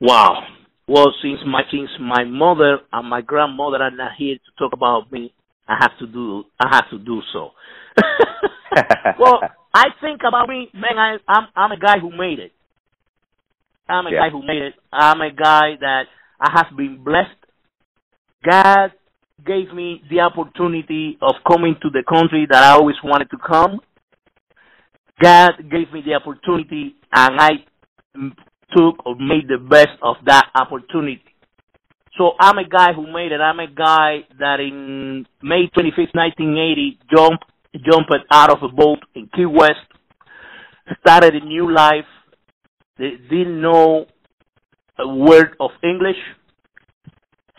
Wow. 0.00 0.42
Well, 0.86 1.14
since 1.22 1.40
my 1.46 1.62
since 1.70 1.90
my 1.98 2.24
mother 2.24 2.78
and 2.92 3.08
my 3.08 3.22
grandmother 3.22 3.78
are 3.82 3.90
not 3.90 4.12
here 4.18 4.36
to 4.36 4.50
talk 4.58 4.72
about 4.72 5.10
me, 5.10 5.32
I 5.66 5.76
have 5.80 5.98
to 5.98 6.06
do 6.06 6.44
I 6.60 6.74
have 6.74 6.90
to 6.90 6.98
do 6.98 7.22
so. 7.32 7.50
well, 9.18 9.40
I 9.72 9.86
think 10.00 10.20
about 10.26 10.48
me, 10.48 10.68
man. 10.74 10.98
I, 10.98 11.16
I'm 11.26 11.48
I'm 11.56 11.72
a 11.72 11.78
guy 11.78 11.98
who 12.00 12.10
made 12.10 12.38
it. 12.38 12.52
I'm 13.88 14.06
a 14.06 14.12
Yeah. 14.12 14.20
guy 14.20 14.30
who 14.30 14.42
made 14.42 14.62
it. 14.62 14.74
I'm 14.92 15.20
a 15.20 15.30
guy 15.30 15.76
that 15.80 16.04
I 16.40 16.50
have 16.52 16.76
been 16.76 17.02
blessed. 17.02 17.30
God 18.48 18.92
gave 19.44 19.72
me 19.72 20.02
the 20.10 20.20
opportunity 20.20 21.18
of 21.22 21.34
coming 21.50 21.76
to 21.82 21.90
the 21.90 22.02
country 22.08 22.46
that 22.50 22.62
I 22.62 22.72
always 22.72 22.96
wanted 23.02 23.30
to 23.30 23.38
come. 23.38 23.80
God 25.22 25.52
gave 25.70 25.92
me 25.92 26.02
the 26.04 26.14
opportunity, 26.14 26.96
and 27.12 27.40
I 27.40 27.50
took 28.76 29.04
or 29.06 29.16
made 29.16 29.48
the 29.48 29.58
best 29.58 29.98
of 30.02 30.16
that 30.26 30.48
opportunity. 30.54 31.22
So 32.16 32.32
I'm 32.38 32.58
a 32.58 32.68
guy 32.68 32.92
who 32.92 33.12
made 33.12 33.32
it. 33.32 33.40
I'm 33.40 33.58
a 33.58 33.66
guy 33.66 34.20
that 34.38 34.60
in 34.60 35.26
May 35.42 35.68
25th, 35.76 36.14
1980, 36.14 36.98
jumped 37.14 37.44
jumped 37.74 38.12
out 38.30 38.50
of 38.50 38.62
a 38.62 38.68
boat 38.68 39.00
in 39.16 39.28
Key 39.34 39.46
West, 39.46 39.80
started 41.00 41.34
a 41.34 41.44
new 41.44 41.72
life. 41.72 42.04
They 42.98 43.12
didn't 43.28 43.60
know 43.60 44.06
a 44.98 45.08
word 45.08 45.56
of 45.58 45.70
English. 45.82 46.16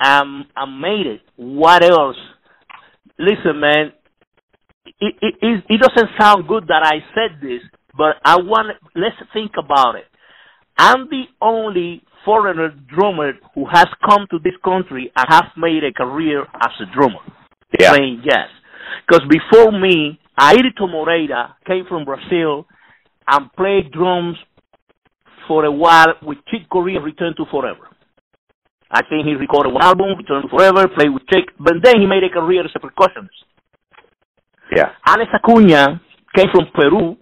Um, 0.03 0.45
I 0.55 0.65
made 0.65 1.07
it. 1.07 1.22
What 1.36 1.84
else? 1.84 2.17
Listen, 3.19 3.60
man. 3.60 3.91
It, 5.01 5.15
it, 5.22 5.36
it, 5.41 5.63
it 5.69 5.81
doesn't 5.81 6.12
sound 6.19 6.48
good 6.48 6.67
that 6.67 6.84
I 6.84 7.00
said 7.13 7.41
this, 7.41 7.62
but 7.98 8.15
I 8.24 8.38
want. 8.38 8.77
Let's 8.95 9.15
think 9.34 9.51
about 9.57 9.95
it. 9.95 10.05
I'm 10.77 11.08
the 11.10 11.24
only 11.41 12.03
foreigner 12.25 12.74
drummer 12.94 13.34
who 13.53 13.65
has 13.72 13.88
come 14.08 14.25
to 14.32 14.39
this 14.39 14.53
country 14.63 15.12
and 15.15 15.25
has 15.29 15.46
made 15.58 15.84
a 15.84 15.94
career 15.94 16.41
as 16.41 16.72
a 16.82 16.86
drummer 16.94 17.22
playing 17.77 18.24
jazz. 18.25 18.50
Because 19.08 19.24
before 19.29 19.72
me, 19.72 20.20
Airto 20.39 20.89
Moreira 20.89 21.55
came 21.65 21.86
from 21.88 22.05
Brazil 22.05 22.65
and 23.27 23.51
played 23.53 23.91
drums 23.91 24.38
for 25.48 25.65
a 25.65 25.72
while 25.72 26.13
with 26.22 26.39
Chick 26.50 26.67
Corea 26.70 27.00
Return 27.00 27.34
to 27.38 27.46
Forever. 27.51 27.89
I 28.91 29.01
think 29.10 29.25
he 29.25 29.34
recorded 29.34 29.74
one 29.74 29.84
album, 29.84 30.17
Return 30.17 30.44
to 30.44 30.50
Forever, 30.50 30.88
played 30.88 31.10
with 31.10 31.24
Chick, 31.27 31.46
but 31.60 31.75
then 31.84 32.01
he 32.01 32.08
made 32.08 32.24
a 32.24 32.29
career 32.29 32.63
as 32.63 32.72
a 32.75 32.79
percussionist. 32.79 33.29
Yeah. 34.75 34.91
Alex 35.05 35.32
Acuna 35.34 36.01
came 36.36 36.48
from 36.51 36.65
Peru 36.74 37.17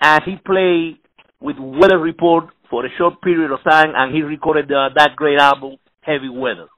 and 0.00 0.22
he 0.24 0.36
played 0.44 0.98
with 1.40 1.56
Weather 1.58 1.98
Report 1.98 2.44
for 2.72 2.86
a 2.86 2.88
short 2.96 3.20
period 3.20 3.52
of 3.52 3.62
time 3.68 3.92
and 3.94 4.14
he 4.14 4.22
recorded 4.22 4.72
uh, 4.72 4.88
that 4.96 5.14
great 5.14 5.38
album, 5.38 5.76
Heavy 6.00 6.30
Weather. 6.30 6.68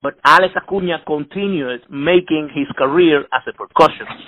But 0.00 0.14
Alex 0.24 0.54
Acuna 0.56 0.98
continued 1.04 1.80
making 1.90 2.50
his 2.54 2.68
career 2.78 3.22
as 3.32 3.42
a 3.48 3.52
percussionist. 3.52 4.22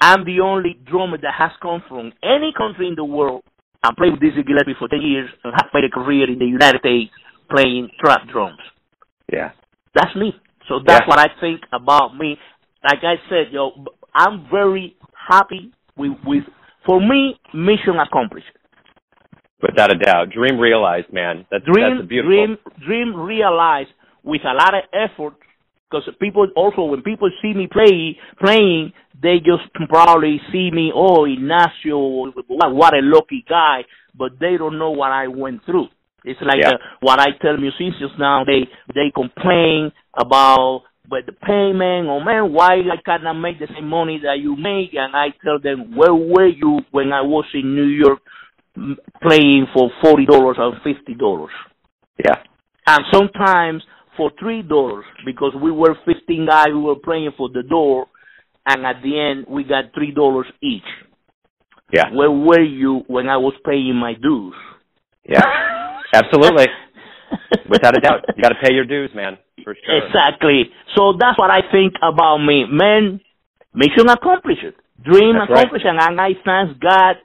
I'm 0.00 0.24
the 0.24 0.38
only 0.40 0.78
drummer 0.88 1.18
that 1.18 1.34
has 1.36 1.50
come 1.60 1.82
from 1.88 2.12
any 2.22 2.52
country 2.56 2.86
in 2.86 2.94
the 2.94 3.04
world 3.04 3.42
and 3.82 3.96
played 3.96 4.12
with 4.12 4.20
Dizzy 4.20 4.44
Gillespie 4.44 4.74
for 4.78 4.86
10 4.86 5.00
years 5.02 5.28
and 5.42 5.52
have 5.52 5.70
made 5.74 5.84
a 5.84 5.90
career 5.90 6.30
in 6.30 6.38
the 6.38 6.46
United 6.46 6.78
States 6.78 7.10
playing 7.50 7.88
trap 7.98 8.28
drums. 8.32 8.60
Yeah. 9.32 9.50
That's 9.94 10.14
me. 10.14 10.32
So 10.68 10.78
that's 10.86 11.02
Yeah. 11.02 11.08
what 11.08 11.18
I 11.18 11.26
think 11.40 11.62
about 11.72 12.16
me. 12.16 12.38
Like 12.84 13.02
I 13.02 13.16
said, 13.28 13.50
yo, 13.50 13.84
I'm 14.14 14.46
very 14.48 14.94
happy 15.28 15.72
with, 15.96 16.12
with 16.24 16.44
for 16.86 17.00
me, 17.00 17.36
mission 17.52 17.98
accomplished. 17.98 18.46
Without 19.62 19.92
a 19.92 19.98
doubt. 19.98 20.30
Dream 20.30 20.58
realized, 20.58 21.12
man. 21.12 21.46
That's, 21.50 21.64
Dream, 21.64 21.96
that's 21.98 22.04
a 22.04 22.06
beautiful. 22.08 22.30
dream, 22.30 22.58
dream 22.84 23.16
realized 23.16 23.90
with 24.24 24.42
a 24.44 24.54
lot 24.54 24.74
of 24.74 24.82
effort. 24.92 25.34
Because 25.90 26.08
people 26.20 26.46
also, 26.56 26.84
when 26.84 27.02
people 27.02 27.30
see 27.42 27.52
me 27.52 27.68
play 27.70 28.16
playing, 28.42 28.92
they 29.22 29.36
just 29.38 29.72
probably 29.88 30.40
see 30.50 30.70
me, 30.72 30.90
oh, 30.94 31.26
Ignacio, 31.26 31.98
what, 32.48 32.74
what 32.74 32.94
a 32.94 33.00
lucky 33.02 33.44
guy, 33.48 33.84
but 34.16 34.32
they 34.40 34.56
don't 34.56 34.78
know 34.78 34.90
what 34.90 35.12
I 35.12 35.28
went 35.28 35.64
through. 35.66 35.88
It's 36.24 36.40
like 36.40 36.60
Yeah. 36.60 36.70
uh, 36.70 36.78
what 37.00 37.20
I 37.20 37.32
tell 37.42 37.56
musicians 37.56 38.12
now. 38.18 38.44
They 38.44 38.68
they 38.94 39.10
complain 39.14 39.92
about 40.16 40.82
but 41.08 41.26
the 41.26 41.32
payment 41.32 42.06
or 42.08 42.24
man, 42.24 42.52
why 42.52 42.74
I 42.78 42.96
cannot 43.04 43.34
make 43.34 43.58
the 43.58 43.66
same 43.74 43.88
money 43.88 44.20
that 44.22 44.38
you 44.38 44.56
make? 44.56 44.94
And 44.94 45.14
I 45.16 45.34
tell 45.44 45.58
them, 45.58 45.96
where 45.96 46.14
were 46.14 46.46
you 46.46 46.80
when 46.92 47.12
I 47.12 47.22
was 47.22 47.44
in 47.54 47.74
New 47.74 47.84
York 47.84 48.20
playing 49.22 49.66
for 49.74 49.90
forty 50.02 50.26
dollars 50.26 50.56
or 50.58 50.72
fifty 50.84 51.14
dollars? 51.14 51.52
Yeah. 52.24 52.36
and 52.86 53.04
sometimes 53.12 53.82
for 54.16 54.30
three 54.38 54.62
dollars 54.62 55.04
because 55.24 55.52
we 55.60 55.70
were 55.70 55.96
fifteen 56.04 56.46
guys 56.46 56.68
who 56.68 56.82
were 56.82 56.96
playing 56.96 57.30
for 57.36 57.48
the 57.48 57.62
door, 57.62 58.06
and 58.66 58.84
at 58.86 59.02
the 59.02 59.18
end 59.18 59.46
we 59.48 59.64
got 59.64 59.92
three 59.94 60.12
dollars 60.12 60.46
each. 60.62 60.82
Yeah. 61.92 62.10
Where 62.14 62.30
were 62.30 62.62
you 62.62 63.02
when 63.06 63.28
I 63.28 63.36
was 63.36 63.54
paying 63.66 63.94
my 63.96 64.14
dues? 64.14 64.54
Yeah. 65.28 65.42
Absolutely. 66.14 66.66
Without 67.68 67.96
a 67.96 68.00
doubt. 68.00 68.24
You 68.36 68.42
got 68.42 68.50
to 68.50 68.56
pay 68.62 68.72
your 68.74 68.84
dues, 68.84 69.10
man. 69.14 69.36
For 69.64 69.74
sure. 69.74 70.06
Exactly. 70.06 70.64
So 70.96 71.14
that's 71.18 71.38
what 71.38 71.50
I 71.50 71.60
think 71.70 71.94
about 72.02 72.38
me, 72.38 72.64
man. 72.70 73.20
Mission 73.74 74.08
accomplished. 74.08 74.64
Dream 75.02 75.36
That's 75.38 75.50
right. 75.50 75.58
accomplished, 75.60 75.86
and 75.86 76.20
I 76.20 76.30
thank 76.44 76.80
God 76.80 77.16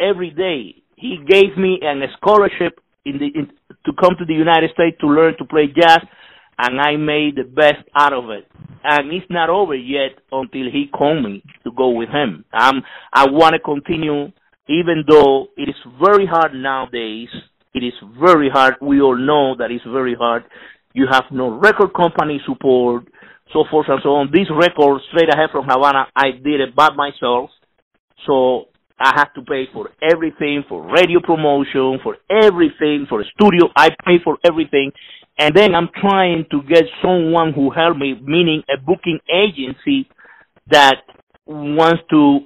every 0.00 0.30
day. 0.30 0.82
He 0.98 1.18
gave 1.26 1.56
me 1.56 1.78
an 1.82 2.02
scholarship 2.16 2.80
in 3.04 3.18
the 3.18 3.26
in, 3.26 3.46
to 3.86 3.92
come 4.00 4.16
to 4.18 4.24
the 4.24 4.34
United 4.34 4.70
States 4.72 4.96
to 5.00 5.06
learn 5.06 5.36
to 5.38 5.44
play 5.44 5.66
jazz, 5.68 6.00
and 6.58 6.80
I 6.80 6.96
made 6.96 7.36
the 7.36 7.44
best 7.44 7.86
out 7.94 8.12
of 8.12 8.30
it. 8.30 8.48
And 8.82 9.12
it's 9.12 9.26
not 9.30 9.48
over 9.48 9.74
yet 9.74 10.18
until 10.32 10.66
he 10.70 10.86
called 10.92 11.22
me 11.22 11.42
to 11.64 11.70
go 11.76 11.90
with 11.90 12.08
him. 12.08 12.44
Um, 12.52 12.82
I 13.12 13.26
want 13.30 13.54
to 13.54 13.60
continue, 13.60 14.32
even 14.68 15.04
though 15.08 15.48
it 15.56 15.68
is 15.68 15.76
very 16.02 16.26
hard 16.26 16.54
nowadays. 16.54 17.28
It 17.74 17.84
is 17.84 17.94
very 18.20 18.50
hard. 18.50 18.74
We 18.80 19.00
all 19.00 19.16
know 19.16 19.54
that 19.56 19.70
it's 19.70 19.84
very 19.84 20.14
hard. 20.14 20.44
You 20.94 21.06
have 21.10 21.24
no 21.30 21.50
record 21.50 21.94
company 21.94 22.40
support, 22.46 23.04
so 23.52 23.64
forth 23.70 23.86
and 23.88 24.00
so 24.02 24.10
on. 24.10 24.30
This 24.32 24.48
record, 24.50 25.00
straight 25.10 25.32
ahead 25.32 25.50
from 25.52 25.66
Havana, 25.68 26.06
I 26.16 26.32
did 26.32 26.60
it 26.60 26.74
by 26.74 26.90
myself. 26.90 27.50
So 28.26 28.66
I 29.00 29.12
have 29.16 29.32
to 29.34 29.42
pay 29.42 29.64
for 29.72 29.90
everything, 30.02 30.64
for 30.68 30.90
radio 30.92 31.20
promotion, 31.20 32.00
for 32.02 32.16
everything, 32.30 33.06
for 33.08 33.24
studio. 33.34 33.68
I 33.76 33.90
pay 33.90 34.18
for 34.22 34.38
everything. 34.44 34.92
And 35.38 35.54
then 35.54 35.74
I'm 35.74 35.88
trying 36.00 36.46
to 36.50 36.62
get 36.62 36.84
someone 37.00 37.52
who 37.52 37.70
help 37.70 37.96
me, 37.96 38.14
meaning 38.20 38.62
a 38.68 38.80
booking 38.80 39.20
agency 39.32 40.08
that 40.70 40.96
wants 41.46 42.02
to 42.10 42.40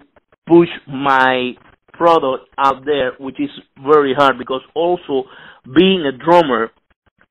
push 0.47 0.69
my 0.87 1.53
product 1.93 2.49
out 2.59 2.85
there, 2.85 3.13
which 3.19 3.41
is 3.41 3.51
very 3.83 4.15
hard 4.15 4.37
because 4.39 4.61
also 4.75 5.25
being 5.75 6.05
a 6.05 6.13
drummer, 6.13 6.71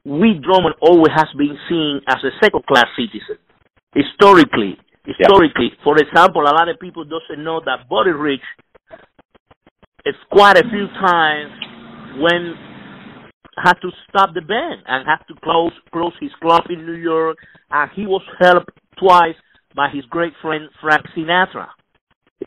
we 0.04 0.40
drummer 0.42 0.74
always 0.82 1.12
has 1.16 1.28
been 1.38 1.58
seen 1.70 2.02
as 2.08 2.18
a 2.24 2.32
second 2.44 2.66
class 2.66 2.88
citizen. 2.96 3.38
Historically, 3.94 4.78
historically, 5.06 5.72
for 5.84 5.98
example, 5.98 6.42
a 6.42 6.54
lot 6.54 6.70
of 6.70 6.80
people 6.80 7.04
doesn't 7.04 7.44
know 7.44 7.62
that 7.66 7.88
Buddy 7.90 8.12
Rich 8.12 8.42
it's 10.06 10.18
quite 10.32 10.58
a 10.58 10.64
few 10.70 10.88
times 11.00 11.52
when 12.20 12.56
had 13.64 13.74
to 13.82 13.92
stop 14.10 14.34
the 14.34 14.42
band 14.42 14.82
and 14.88 15.06
had 15.06 15.24
to 15.28 15.36
close 15.44 15.74
close 15.92 16.14
his 16.20 16.32
club 16.42 16.64
in 16.70 16.86
New 16.86 16.94
York 16.98 17.38
and 17.70 17.92
he 17.96 18.06
was 18.06 18.24
helped 18.40 18.72
twice 18.98 19.36
by 19.76 19.90
his 19.94 20.04
great 20.06 20.34
friend 20.42 20.70
Frank 20.82 21.06
Sinatra 21.16 21.68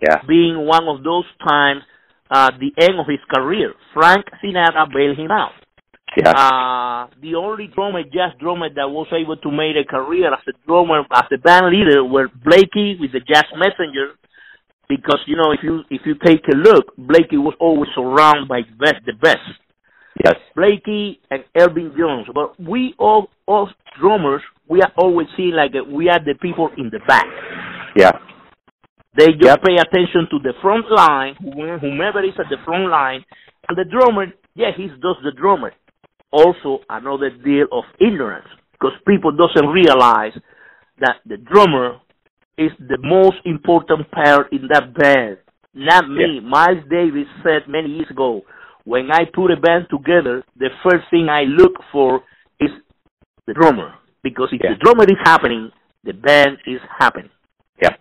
Yeah. 0.00 0.22
being 0.26 0.66
one 0.66 0.88
of 0.88 1.04
those 1.04 1.26
times 1.46 1.82
uh 2.30 2.50
the 2.58 2.72
end 2.82 2.98
of 2.98 3.06
his 3.06 3.20
career. 3.34 3.74
Frank 3.92 4.24
Sinatra 4.42 4.86
bailed 4.92 5.18
him 5.18 5.30
out. 5.30 5.52
Yeah. 6.16 6.30
Uh 6.30 7.06
the 7.20 7.34
only 7.36 7.68
drummer, 7.74 8.02
jazz 8.02 8.32
drummer 8.40 8.68
that 8.74 8.88
was 8.90 9.06
able 9.12 9.36
to 9.36 9.50
make 9.50 9.76
a 9.76 9.84
career 9.84 10.32
as 10.32 10.40
a 10.48 10.52
drummer, 10.66 11.00
as 11.12 11.28
a 11.32 11.38
band 11.38 11.66
leader 11.70 12.02
were 12.04 12.28
Blakey 12.44 12.96
with 12.98 13.12
the 13.12 13.20
Jazz 13.20 13.44
Messenger 13.56 14.16
because 14.88 15.20
you 15.27 15.37
know 15.37 15.53
if 15.53 15.61
you 15.62 15.81
if 15.90 16.03
you 16.05 16.14
take 16.25 16.42
a 16.53 16.57
look, 16.57 16.94
Blakey 16.97 17.37
was 17.38 17.55
always 17.61 17.88
surrounded 17.94 18.49
by 18.49 18.61
the 18.62 18.77
best 18.77 19.05
the 19.07 19.12
best. 19.14 19.38
yes. 20.25 20.35
Blakey 20.55 21.20
and 21.31 21.44
Elvin 21.55 21.92
Jones. 21.99 22.27
But 22.35 22.59
we 22.61 22.94
all, 22.99 23.29
all 23.47 23.68
drummers, 24.01 24.42
we 24.68 24.81
are 24.81 24.92
always 24.97 25.27
seen 25.37 25.55
like 25.57 25.73
uh, 25.75 25.85
we 25.90 26.09
are 26.09 26.20
the 26.23 26.35
people 26.40 26.70
in 26.79 26.90
the 26.90 27.01
back. 27.07 27.27
Yeah. 27.97 28.12
They 29.16 29.27
just 29.33 29.42
Yep. 29.44 29.62
pay 29.62 29.77
attention 29.77 30.27
to 30.31 30.38
the 30.42 30.55
front 30.61 30.90
line, 30.90 31.37
whomever 31.40 32.23
is 32.25 32.35
at 32.38 32.47
the 32.51 32.57
front 32.64 32.90
line, 32.90 33.25
and 33.68 33.79
the 33.79 33.85
drummer, 33.85 34.27
yeah, 34.55 34.70
he's 34.77 34.90
just 34.90 35.23
the 35.23 35.33
drummer. 35.37 35.73
also 36.33 36.81
another 36.90 37.31
deal 37.31 37.66
of 37.70 37.85
ignorance 38.01 38.49
because 38.73 38.90
people 39.07 39.31
doesn't 39.31 39.68
realize 39.70 40.33
that 40.99 41.16
the 41.27 41.37
drummer 41.37 42.01
is 42.56 42.70
the 42.78 42.98
most 43.02 43.36
important 43.44 44.10
part 44.10 44.52
in 44.52 44.68
that 44.72 44.94
band. 44.94 45.38
Not 45.74 46.08
me. 46.08 46.40
Yeah. 46.40 46.48
Miles 46.48 46.84
Davis 46.88 47.26
said 47.42 47.68
many 47.68 47.88
years 47.88 48.10
ago, 48.10 48.42
when 48.84 49.10
I 49.10 49.24
put 49.32 49.50
a 49.50 49.56
band 49.56 49.86
together, 49.90 50.44
the 50.56 50.70
first 50.82 51.04
thing 51.10 51.28
I 51.28 51.42
look 51.42 51.72
for 51.90 52.22
is 52.60 52.70
the 53.46 53.54
drummer. 53.54 53.94
Because 54.22 54.48
if 54.52 54.60
yeah. 54.62 54.70
the 54.70 54.84
drummer 54.84 55.04
is 55.04 55.18
happening, 55.24 55.70
the 56.04 56.12
band 56.12 56.58
is 56.66 56.80
happening. 56.98 57.30
Yeah. 57.82 57.96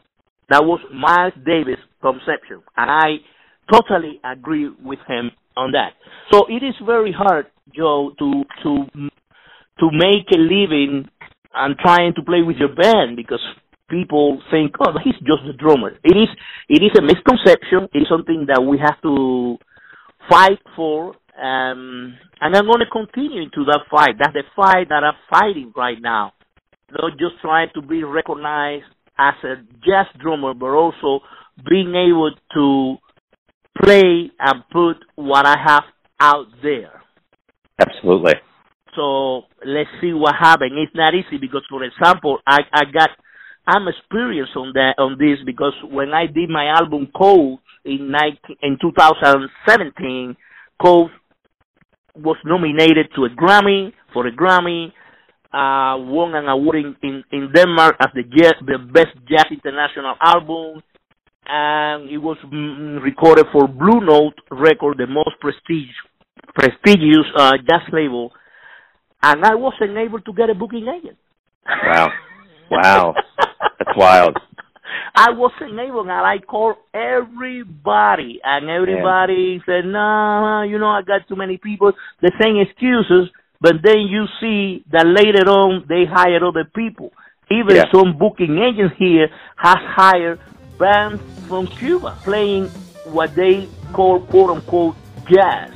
That 0.49 0.63
was 0.63 0.79
Miles 0.93 1.33
Davis' 1.45 1.79
conception. 2.01 2.61
And 2.77 2.91
I 2.91 3.23
totally 3.71 4.19
agree 4.23 4.69
with 4.83 4.99
him 5.07 5.31
on 5.55 5.71
that. 5.71 5.93
So 6.31 6.45
it 6.47 6.63
is 6.63 6.75
very 6.85 7.11
hard, 7.11 7.47
Joe, 7.75 8.11
to 8.19 8.43
to 8.63 8.85
to 9.79 9.89
make 9.91 10.27
a 10.33 10.37
living 10.37 11.09
and 11.55 11.77
trying 11.77 12.13
to 12.15 12.21
play 12.21 12.41
with 12.41 12.57
your 12.57 12.73
band 12.75 13.15
because 13.15 13.41
people 13.93 14.41
think, 14.49 14.73
oh, 14.79 14.93
he's 15.03 15.17
just 15.21 15.45
a 15.47 15.53
drummer. 15.53 15.91
It 16.03 16.17
is 16.17 16.29
it 16.67 16.81
is 16.81 16.97
a 16.97 17.01
misconception. 17.01 17.87
It 17.93 17.99
is 17.99 18.09
something 18.09 18.47
that 18.47 18.61
we 18.63 18.79
have 18.79 18.99
to 19.03 19.57
fight 20.29 20.59
for. 20.75 21.15
Um, 21.37 22.17
and 22.41 22.55
I'm 22.55 22.65
going 22.65 22.79
to 22.79 22.91
continue 22.91 23.41
into 23.43 23.65
that 23.65 23.81
fight. 23.89 24.15
That's 24.19 24.33
the 24.33 24.43
fight 24.55 24.89
that 24.89 25.03
I'm 25.03 25.17
fighting 25.29 25.71
right 25.75 25.97
now. 25.99 26.33
Not 26.91 27.11
just 27.13 27.41
trying 27.41 27.69
to 27.75 27.81
be 27.81 28.03
recognized 28.03 28.85
as 29.17 29.33
a 29.43 29.55
jazz 29.85 30.07
drummer, 30.21 30.53
but 30.53 30.69
also 30.69 31.23
being 31.69 31.93
able 31.95 32.31
to 32.53 32.97
play 33.83 34.31
and 34.39 34.63
put 34.71 34.97
what 35.15 35.45
I 35.45 35.55
have 35.57 35.83
out 36.19 36.45
there. 36.61 37.01
Absolutely. 37.79 38.33
So 38.95 39.43
let's 39.65 39.89
see 40.01 40.13
what 40.13 40.35
happens. 40.39 40.73
It's 40.75 40.95
not 40.95 41.13
easy 41.15 41.37
because, 41.41 41.63
for 41.69 41.83
example, 41.83 42.37
I 42.45 42.59
I 42.71 42.83
got 42.85 43.09
I'm 43.65 43.87
experienced 43.87 44.55
on 44.55 44.73
that 44.73 44.95
on 44.97 45.17
this 45.17 45.39
because 45.45 45.73
when 45.89 46.13
I 46.13 46.27
did 46.27 46.49
my 46.49 46.67
album 46.67 47.07
Code 47.15 47.59
in 47.85 48.11
19, 48.11 48.57
in 48.61 48.77
2017, 48.81 50.35
Code 50.81 51.11
was 52.15 52.37
nominated 52.45 53.07
to 53.15 53.25
a 53.25 53.29
Grammy 53.29 53.93
for 54.11 54.27
a 54.27 54.31
Grammy, 54.31 54.91
uh, 55.53 55.97
won 55.97 56.35
an 56.35 56.47
award 56.47 56.77
in, 56.77 56.95
in, 57.01 57.23
in 57.31 57.51
Denmark 57.53 57.95
as 57.99 58.09
the 58.13 58.23
jazz, 58.23 58.53
the 58.65 58.77
best 58.77 59.15
jazz 59.27 59.45
international 59.51 60.15
album, 60.21 60.81
and 61.45 62.09
it 62.09 62.17
was 62.17 62.37
mm, 62.45 63.01
recorded 63.01 63.45
for 63.51 63.67
Blue 63.67 64.01
Note 64.01 64.35
Record, 64.51 64.97
the 64.97 65.07
most 65.07 65.39
prestige, 65.39 65.93
prestigious 66.55 67.25
uh, 67.37 67.53
jazz 67.57 67.81
label, 67.91 68.31
and 69.21 69.43
I 69.45 69.55
wasn't 69.55 69.97
able 69.97 70.21
to 70.21 70.33
get 70.33 70.49
a 70.49 70.55
booking 70.55 70.87
agent. 70.87 71.17
Wow, 71.65 72.09
wow, 72.69 73.15
wild. 73.95 74.37
I 75.15 75.31
wasn't 75.31 75.79
able, 75.79 76.01
and 76.01 76.11
I 76.11 76.39
called 76.39 76.75
everybody, 76.93 78.39
and 78.43 78.69
everybody 78.69 79.59
yeah. 79.59 79.65
said, 79.65 79.85
"No, 79.85 80.63
you 80.63 80.79
know, 80.79 80.87
I 80.87 81.01
got 81.01 81.27
too 81.27 81.35
many 81.35 81.57
people." 81.57 81.93
The 82.21 82.31
same 82.41 82.57
excuses, 82.57 83.29
but 83.61 83.75
then 83.83 84.01
you 84.01 84.25
see 84.39 84.83
that 84.91 85.05
later 85.05 85.49
on 85.49 85.85
they 85.87 86.05
hired 86.05 86.43
other 86.43 86.65
people. 86.65 87.13
Even 87.51 87.75
yeah. 87.75 87.91
some 87.93 88.17
booking 88.17 88.57
agents 88.57 88.95
here 88.97 89.29
has 89.55 89.77
hired 89.79 90.39
bands 90.79 91.21
from 91.47 91.67
Cuba 91.67 92.17
playing 92.23 92.67
what 93.05 93.35
they 93.35 93.69
call 93.91 94.21
quote 94.21 94.49
unquote 94.49 94.95
jazz, 95.29 95.71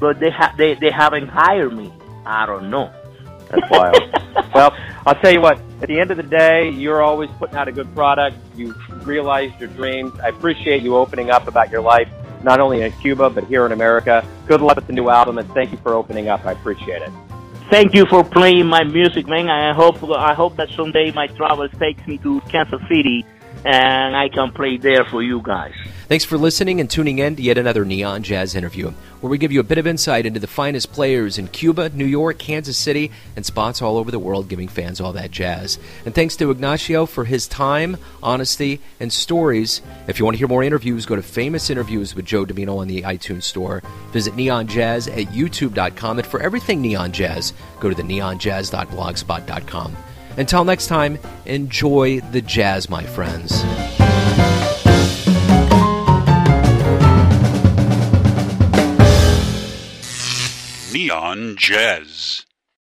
but 0.00 0.18
they 0.18 0.30
ha- 0.30 0.54
they 0.58 0.74
they 0.74 0.90
haven't 0.90 1.28
hired 1.28 1.72
me. 1.72 1.92
I 2.24 2.46
don't 2.46 2.70
know. 2.70 2.92
That's 3.48 3.70
wild. 3.70 3.96
well, 4.54 4.76
I'll 5.06 5.14
tell 5.16 5.32
you 5.32 5.40
what. 5.40 5.60
At 5.82 5.88
the 5.88 6.00
end 6.00 6.10
of 6.10 6.16
the 6.16 6.22
day, 6.22 6.70
you're 6.70 7.02
always 7.02 7.30
putting 7.38 7.56
out 7.56 7.68
a 7.68 7.72
good 7.72 7.92
product. 7.94 8.36
You've 8.56 9.06
realized 9.06 9.60
your 9.60 9.68
dreams. 9.70 10.18
I 10.20 10.28
appreciate 10.28 10.82
you 10.82 10.96
opening 10.96 11.30
up 11.30 11.48
about 11.48 11.70
your 11.70 11.82
life, 11.82 12.08
not 12.42 12.60
only 12.60 12.82
in 12.82 12.92
Cuba 12.92 13.30
but 13.30 13.44
here 13.44 13.66
in 13.66 13.72
America. 13.72 14.26
Good 14.46 14.60
luck 14.60 14.76
with 14.76 14.86
the 14.86 14.92
new 14.92 15.08
album, 15.10 15.38
and 15.38 15.48
thank 15.52 15.72
you 15.72 15.78
for 15.78 15.94
opening 15.94 16.28
up. 16.28 16.44
I 16.44 16.52
appreciate 16.52 17.02
it. 17.02 17.10
Thank 17.70 17.94
you 17.94 18.06
for 18.06 18.22
playing 18.22 18.66
my 18.66 18.84
music, 18.84 19.26
man. 19.26 19.50
I 19.50 19.74
hope 19.74 20.02
I 20.04 20.34
hope 20.34 20.56
that 20.56 20.70
someday 20.70 21.10
my 21.12 21.26
travels 21.26 21.70
takes 21.78 22.06
me 22.06 22.16
to 22.18 22.40
Kansas 22.42 22.80
City 22.88 23.26
and 23.64 24.16
I 24.16 24.28
can 24.28 24.52
play 24.52 24.76
there 24.76 25.04
for 25.04 25.22
you 25.22 25.40
guys. 25.42 25.74
Thanks 26.08 26.24
for 26.24 26.38
listening 26.38 26.80
and 26.80 26.88
tuning 26.88 27.18
in 27.18 27.34
to 27.34 27.42
yet 27.42 27.58
another 27.58 27.84
Neon 27.84 28.22
Jazz 28.22 28.54
interview, 28.54 28.92
where 29.20 29.28
we 29.28 29.38
give 29.38 29.50
you 29.50 29.58
a 29.58 29.64
bit 29.64 29.78
of 29.78 29.88
insight 29.88 30.24
into 30.24 30.38
the 30.38 30.46
finest 30.46 30.92
players 30.92 31.36
in 31.36 31.48
Cuba, 31.48 31.88
New 31.88 32.04
York, 32.04 32.38
Kansas 32.38 32.78
City, 32.78 33.10
and 33.34 33.44
spots 33.44 33.82
all 33.82 33.96
over 33.96 34.12
the 34.12 34.20
world, 34.20 34.48
giving 34.48 34.68
fans 34.68 35.00
all 35.00 35.12
that 35.14 35.32
jazz. 35.32 35.80
And 36.04 36.14
thanks 36.14 36.36
to 36.36 36.52
Ignacio 36.52 37.06
for 37.06 37.24
his 37.24 37.48
time, 37.48 37.96
honesty, 38.22 38.80
and 39.00 39.12
stories. 39.12 39.82
If 40.06 40.20
you 40.20 40.24
want 40.24 40.36
to 40.36 40.38
hear 40.38 40.46
more 40.46 40.62
interviews, 40.62 41.06
go 41.06 41.16
to 41.16 41.22
Famous 41.22 41.70
Interviews 41.70 42.14
with 42.14 42.24
Joe 42.24 42.44
Dimino 42.44 42.78
on 42.78 42.86
the 42.86 43.02
iTunes 43.02 43.42
Store. 43.42 43.82
Visit 44.12 44.36
Neon 44.36 44.68
Jazz 44.68 45.08
at 45.08 45.26
YouTube.com, 45.26 46.20
and 46.20 46.26
for 46.28 46.40
everything 46.40 46.80
Neon 46.80 47.10
Jazz, 47.10 47.52
go 47.80 47.88
to 47.88 47.96
the 47.96 48.04
neonjazz.blogspot.com. 48.04 49.96
Until 50.36 50.64
next 50.64 50.86
time, 50.86 51.18
enjoy 51.44 52.20
the 52.20 52.40
jazz, 52.40 52.90
my 52.90 53.02
friends. 53.02 53.64
Neon 60.92 61.56
Jazz. 61.58 62.45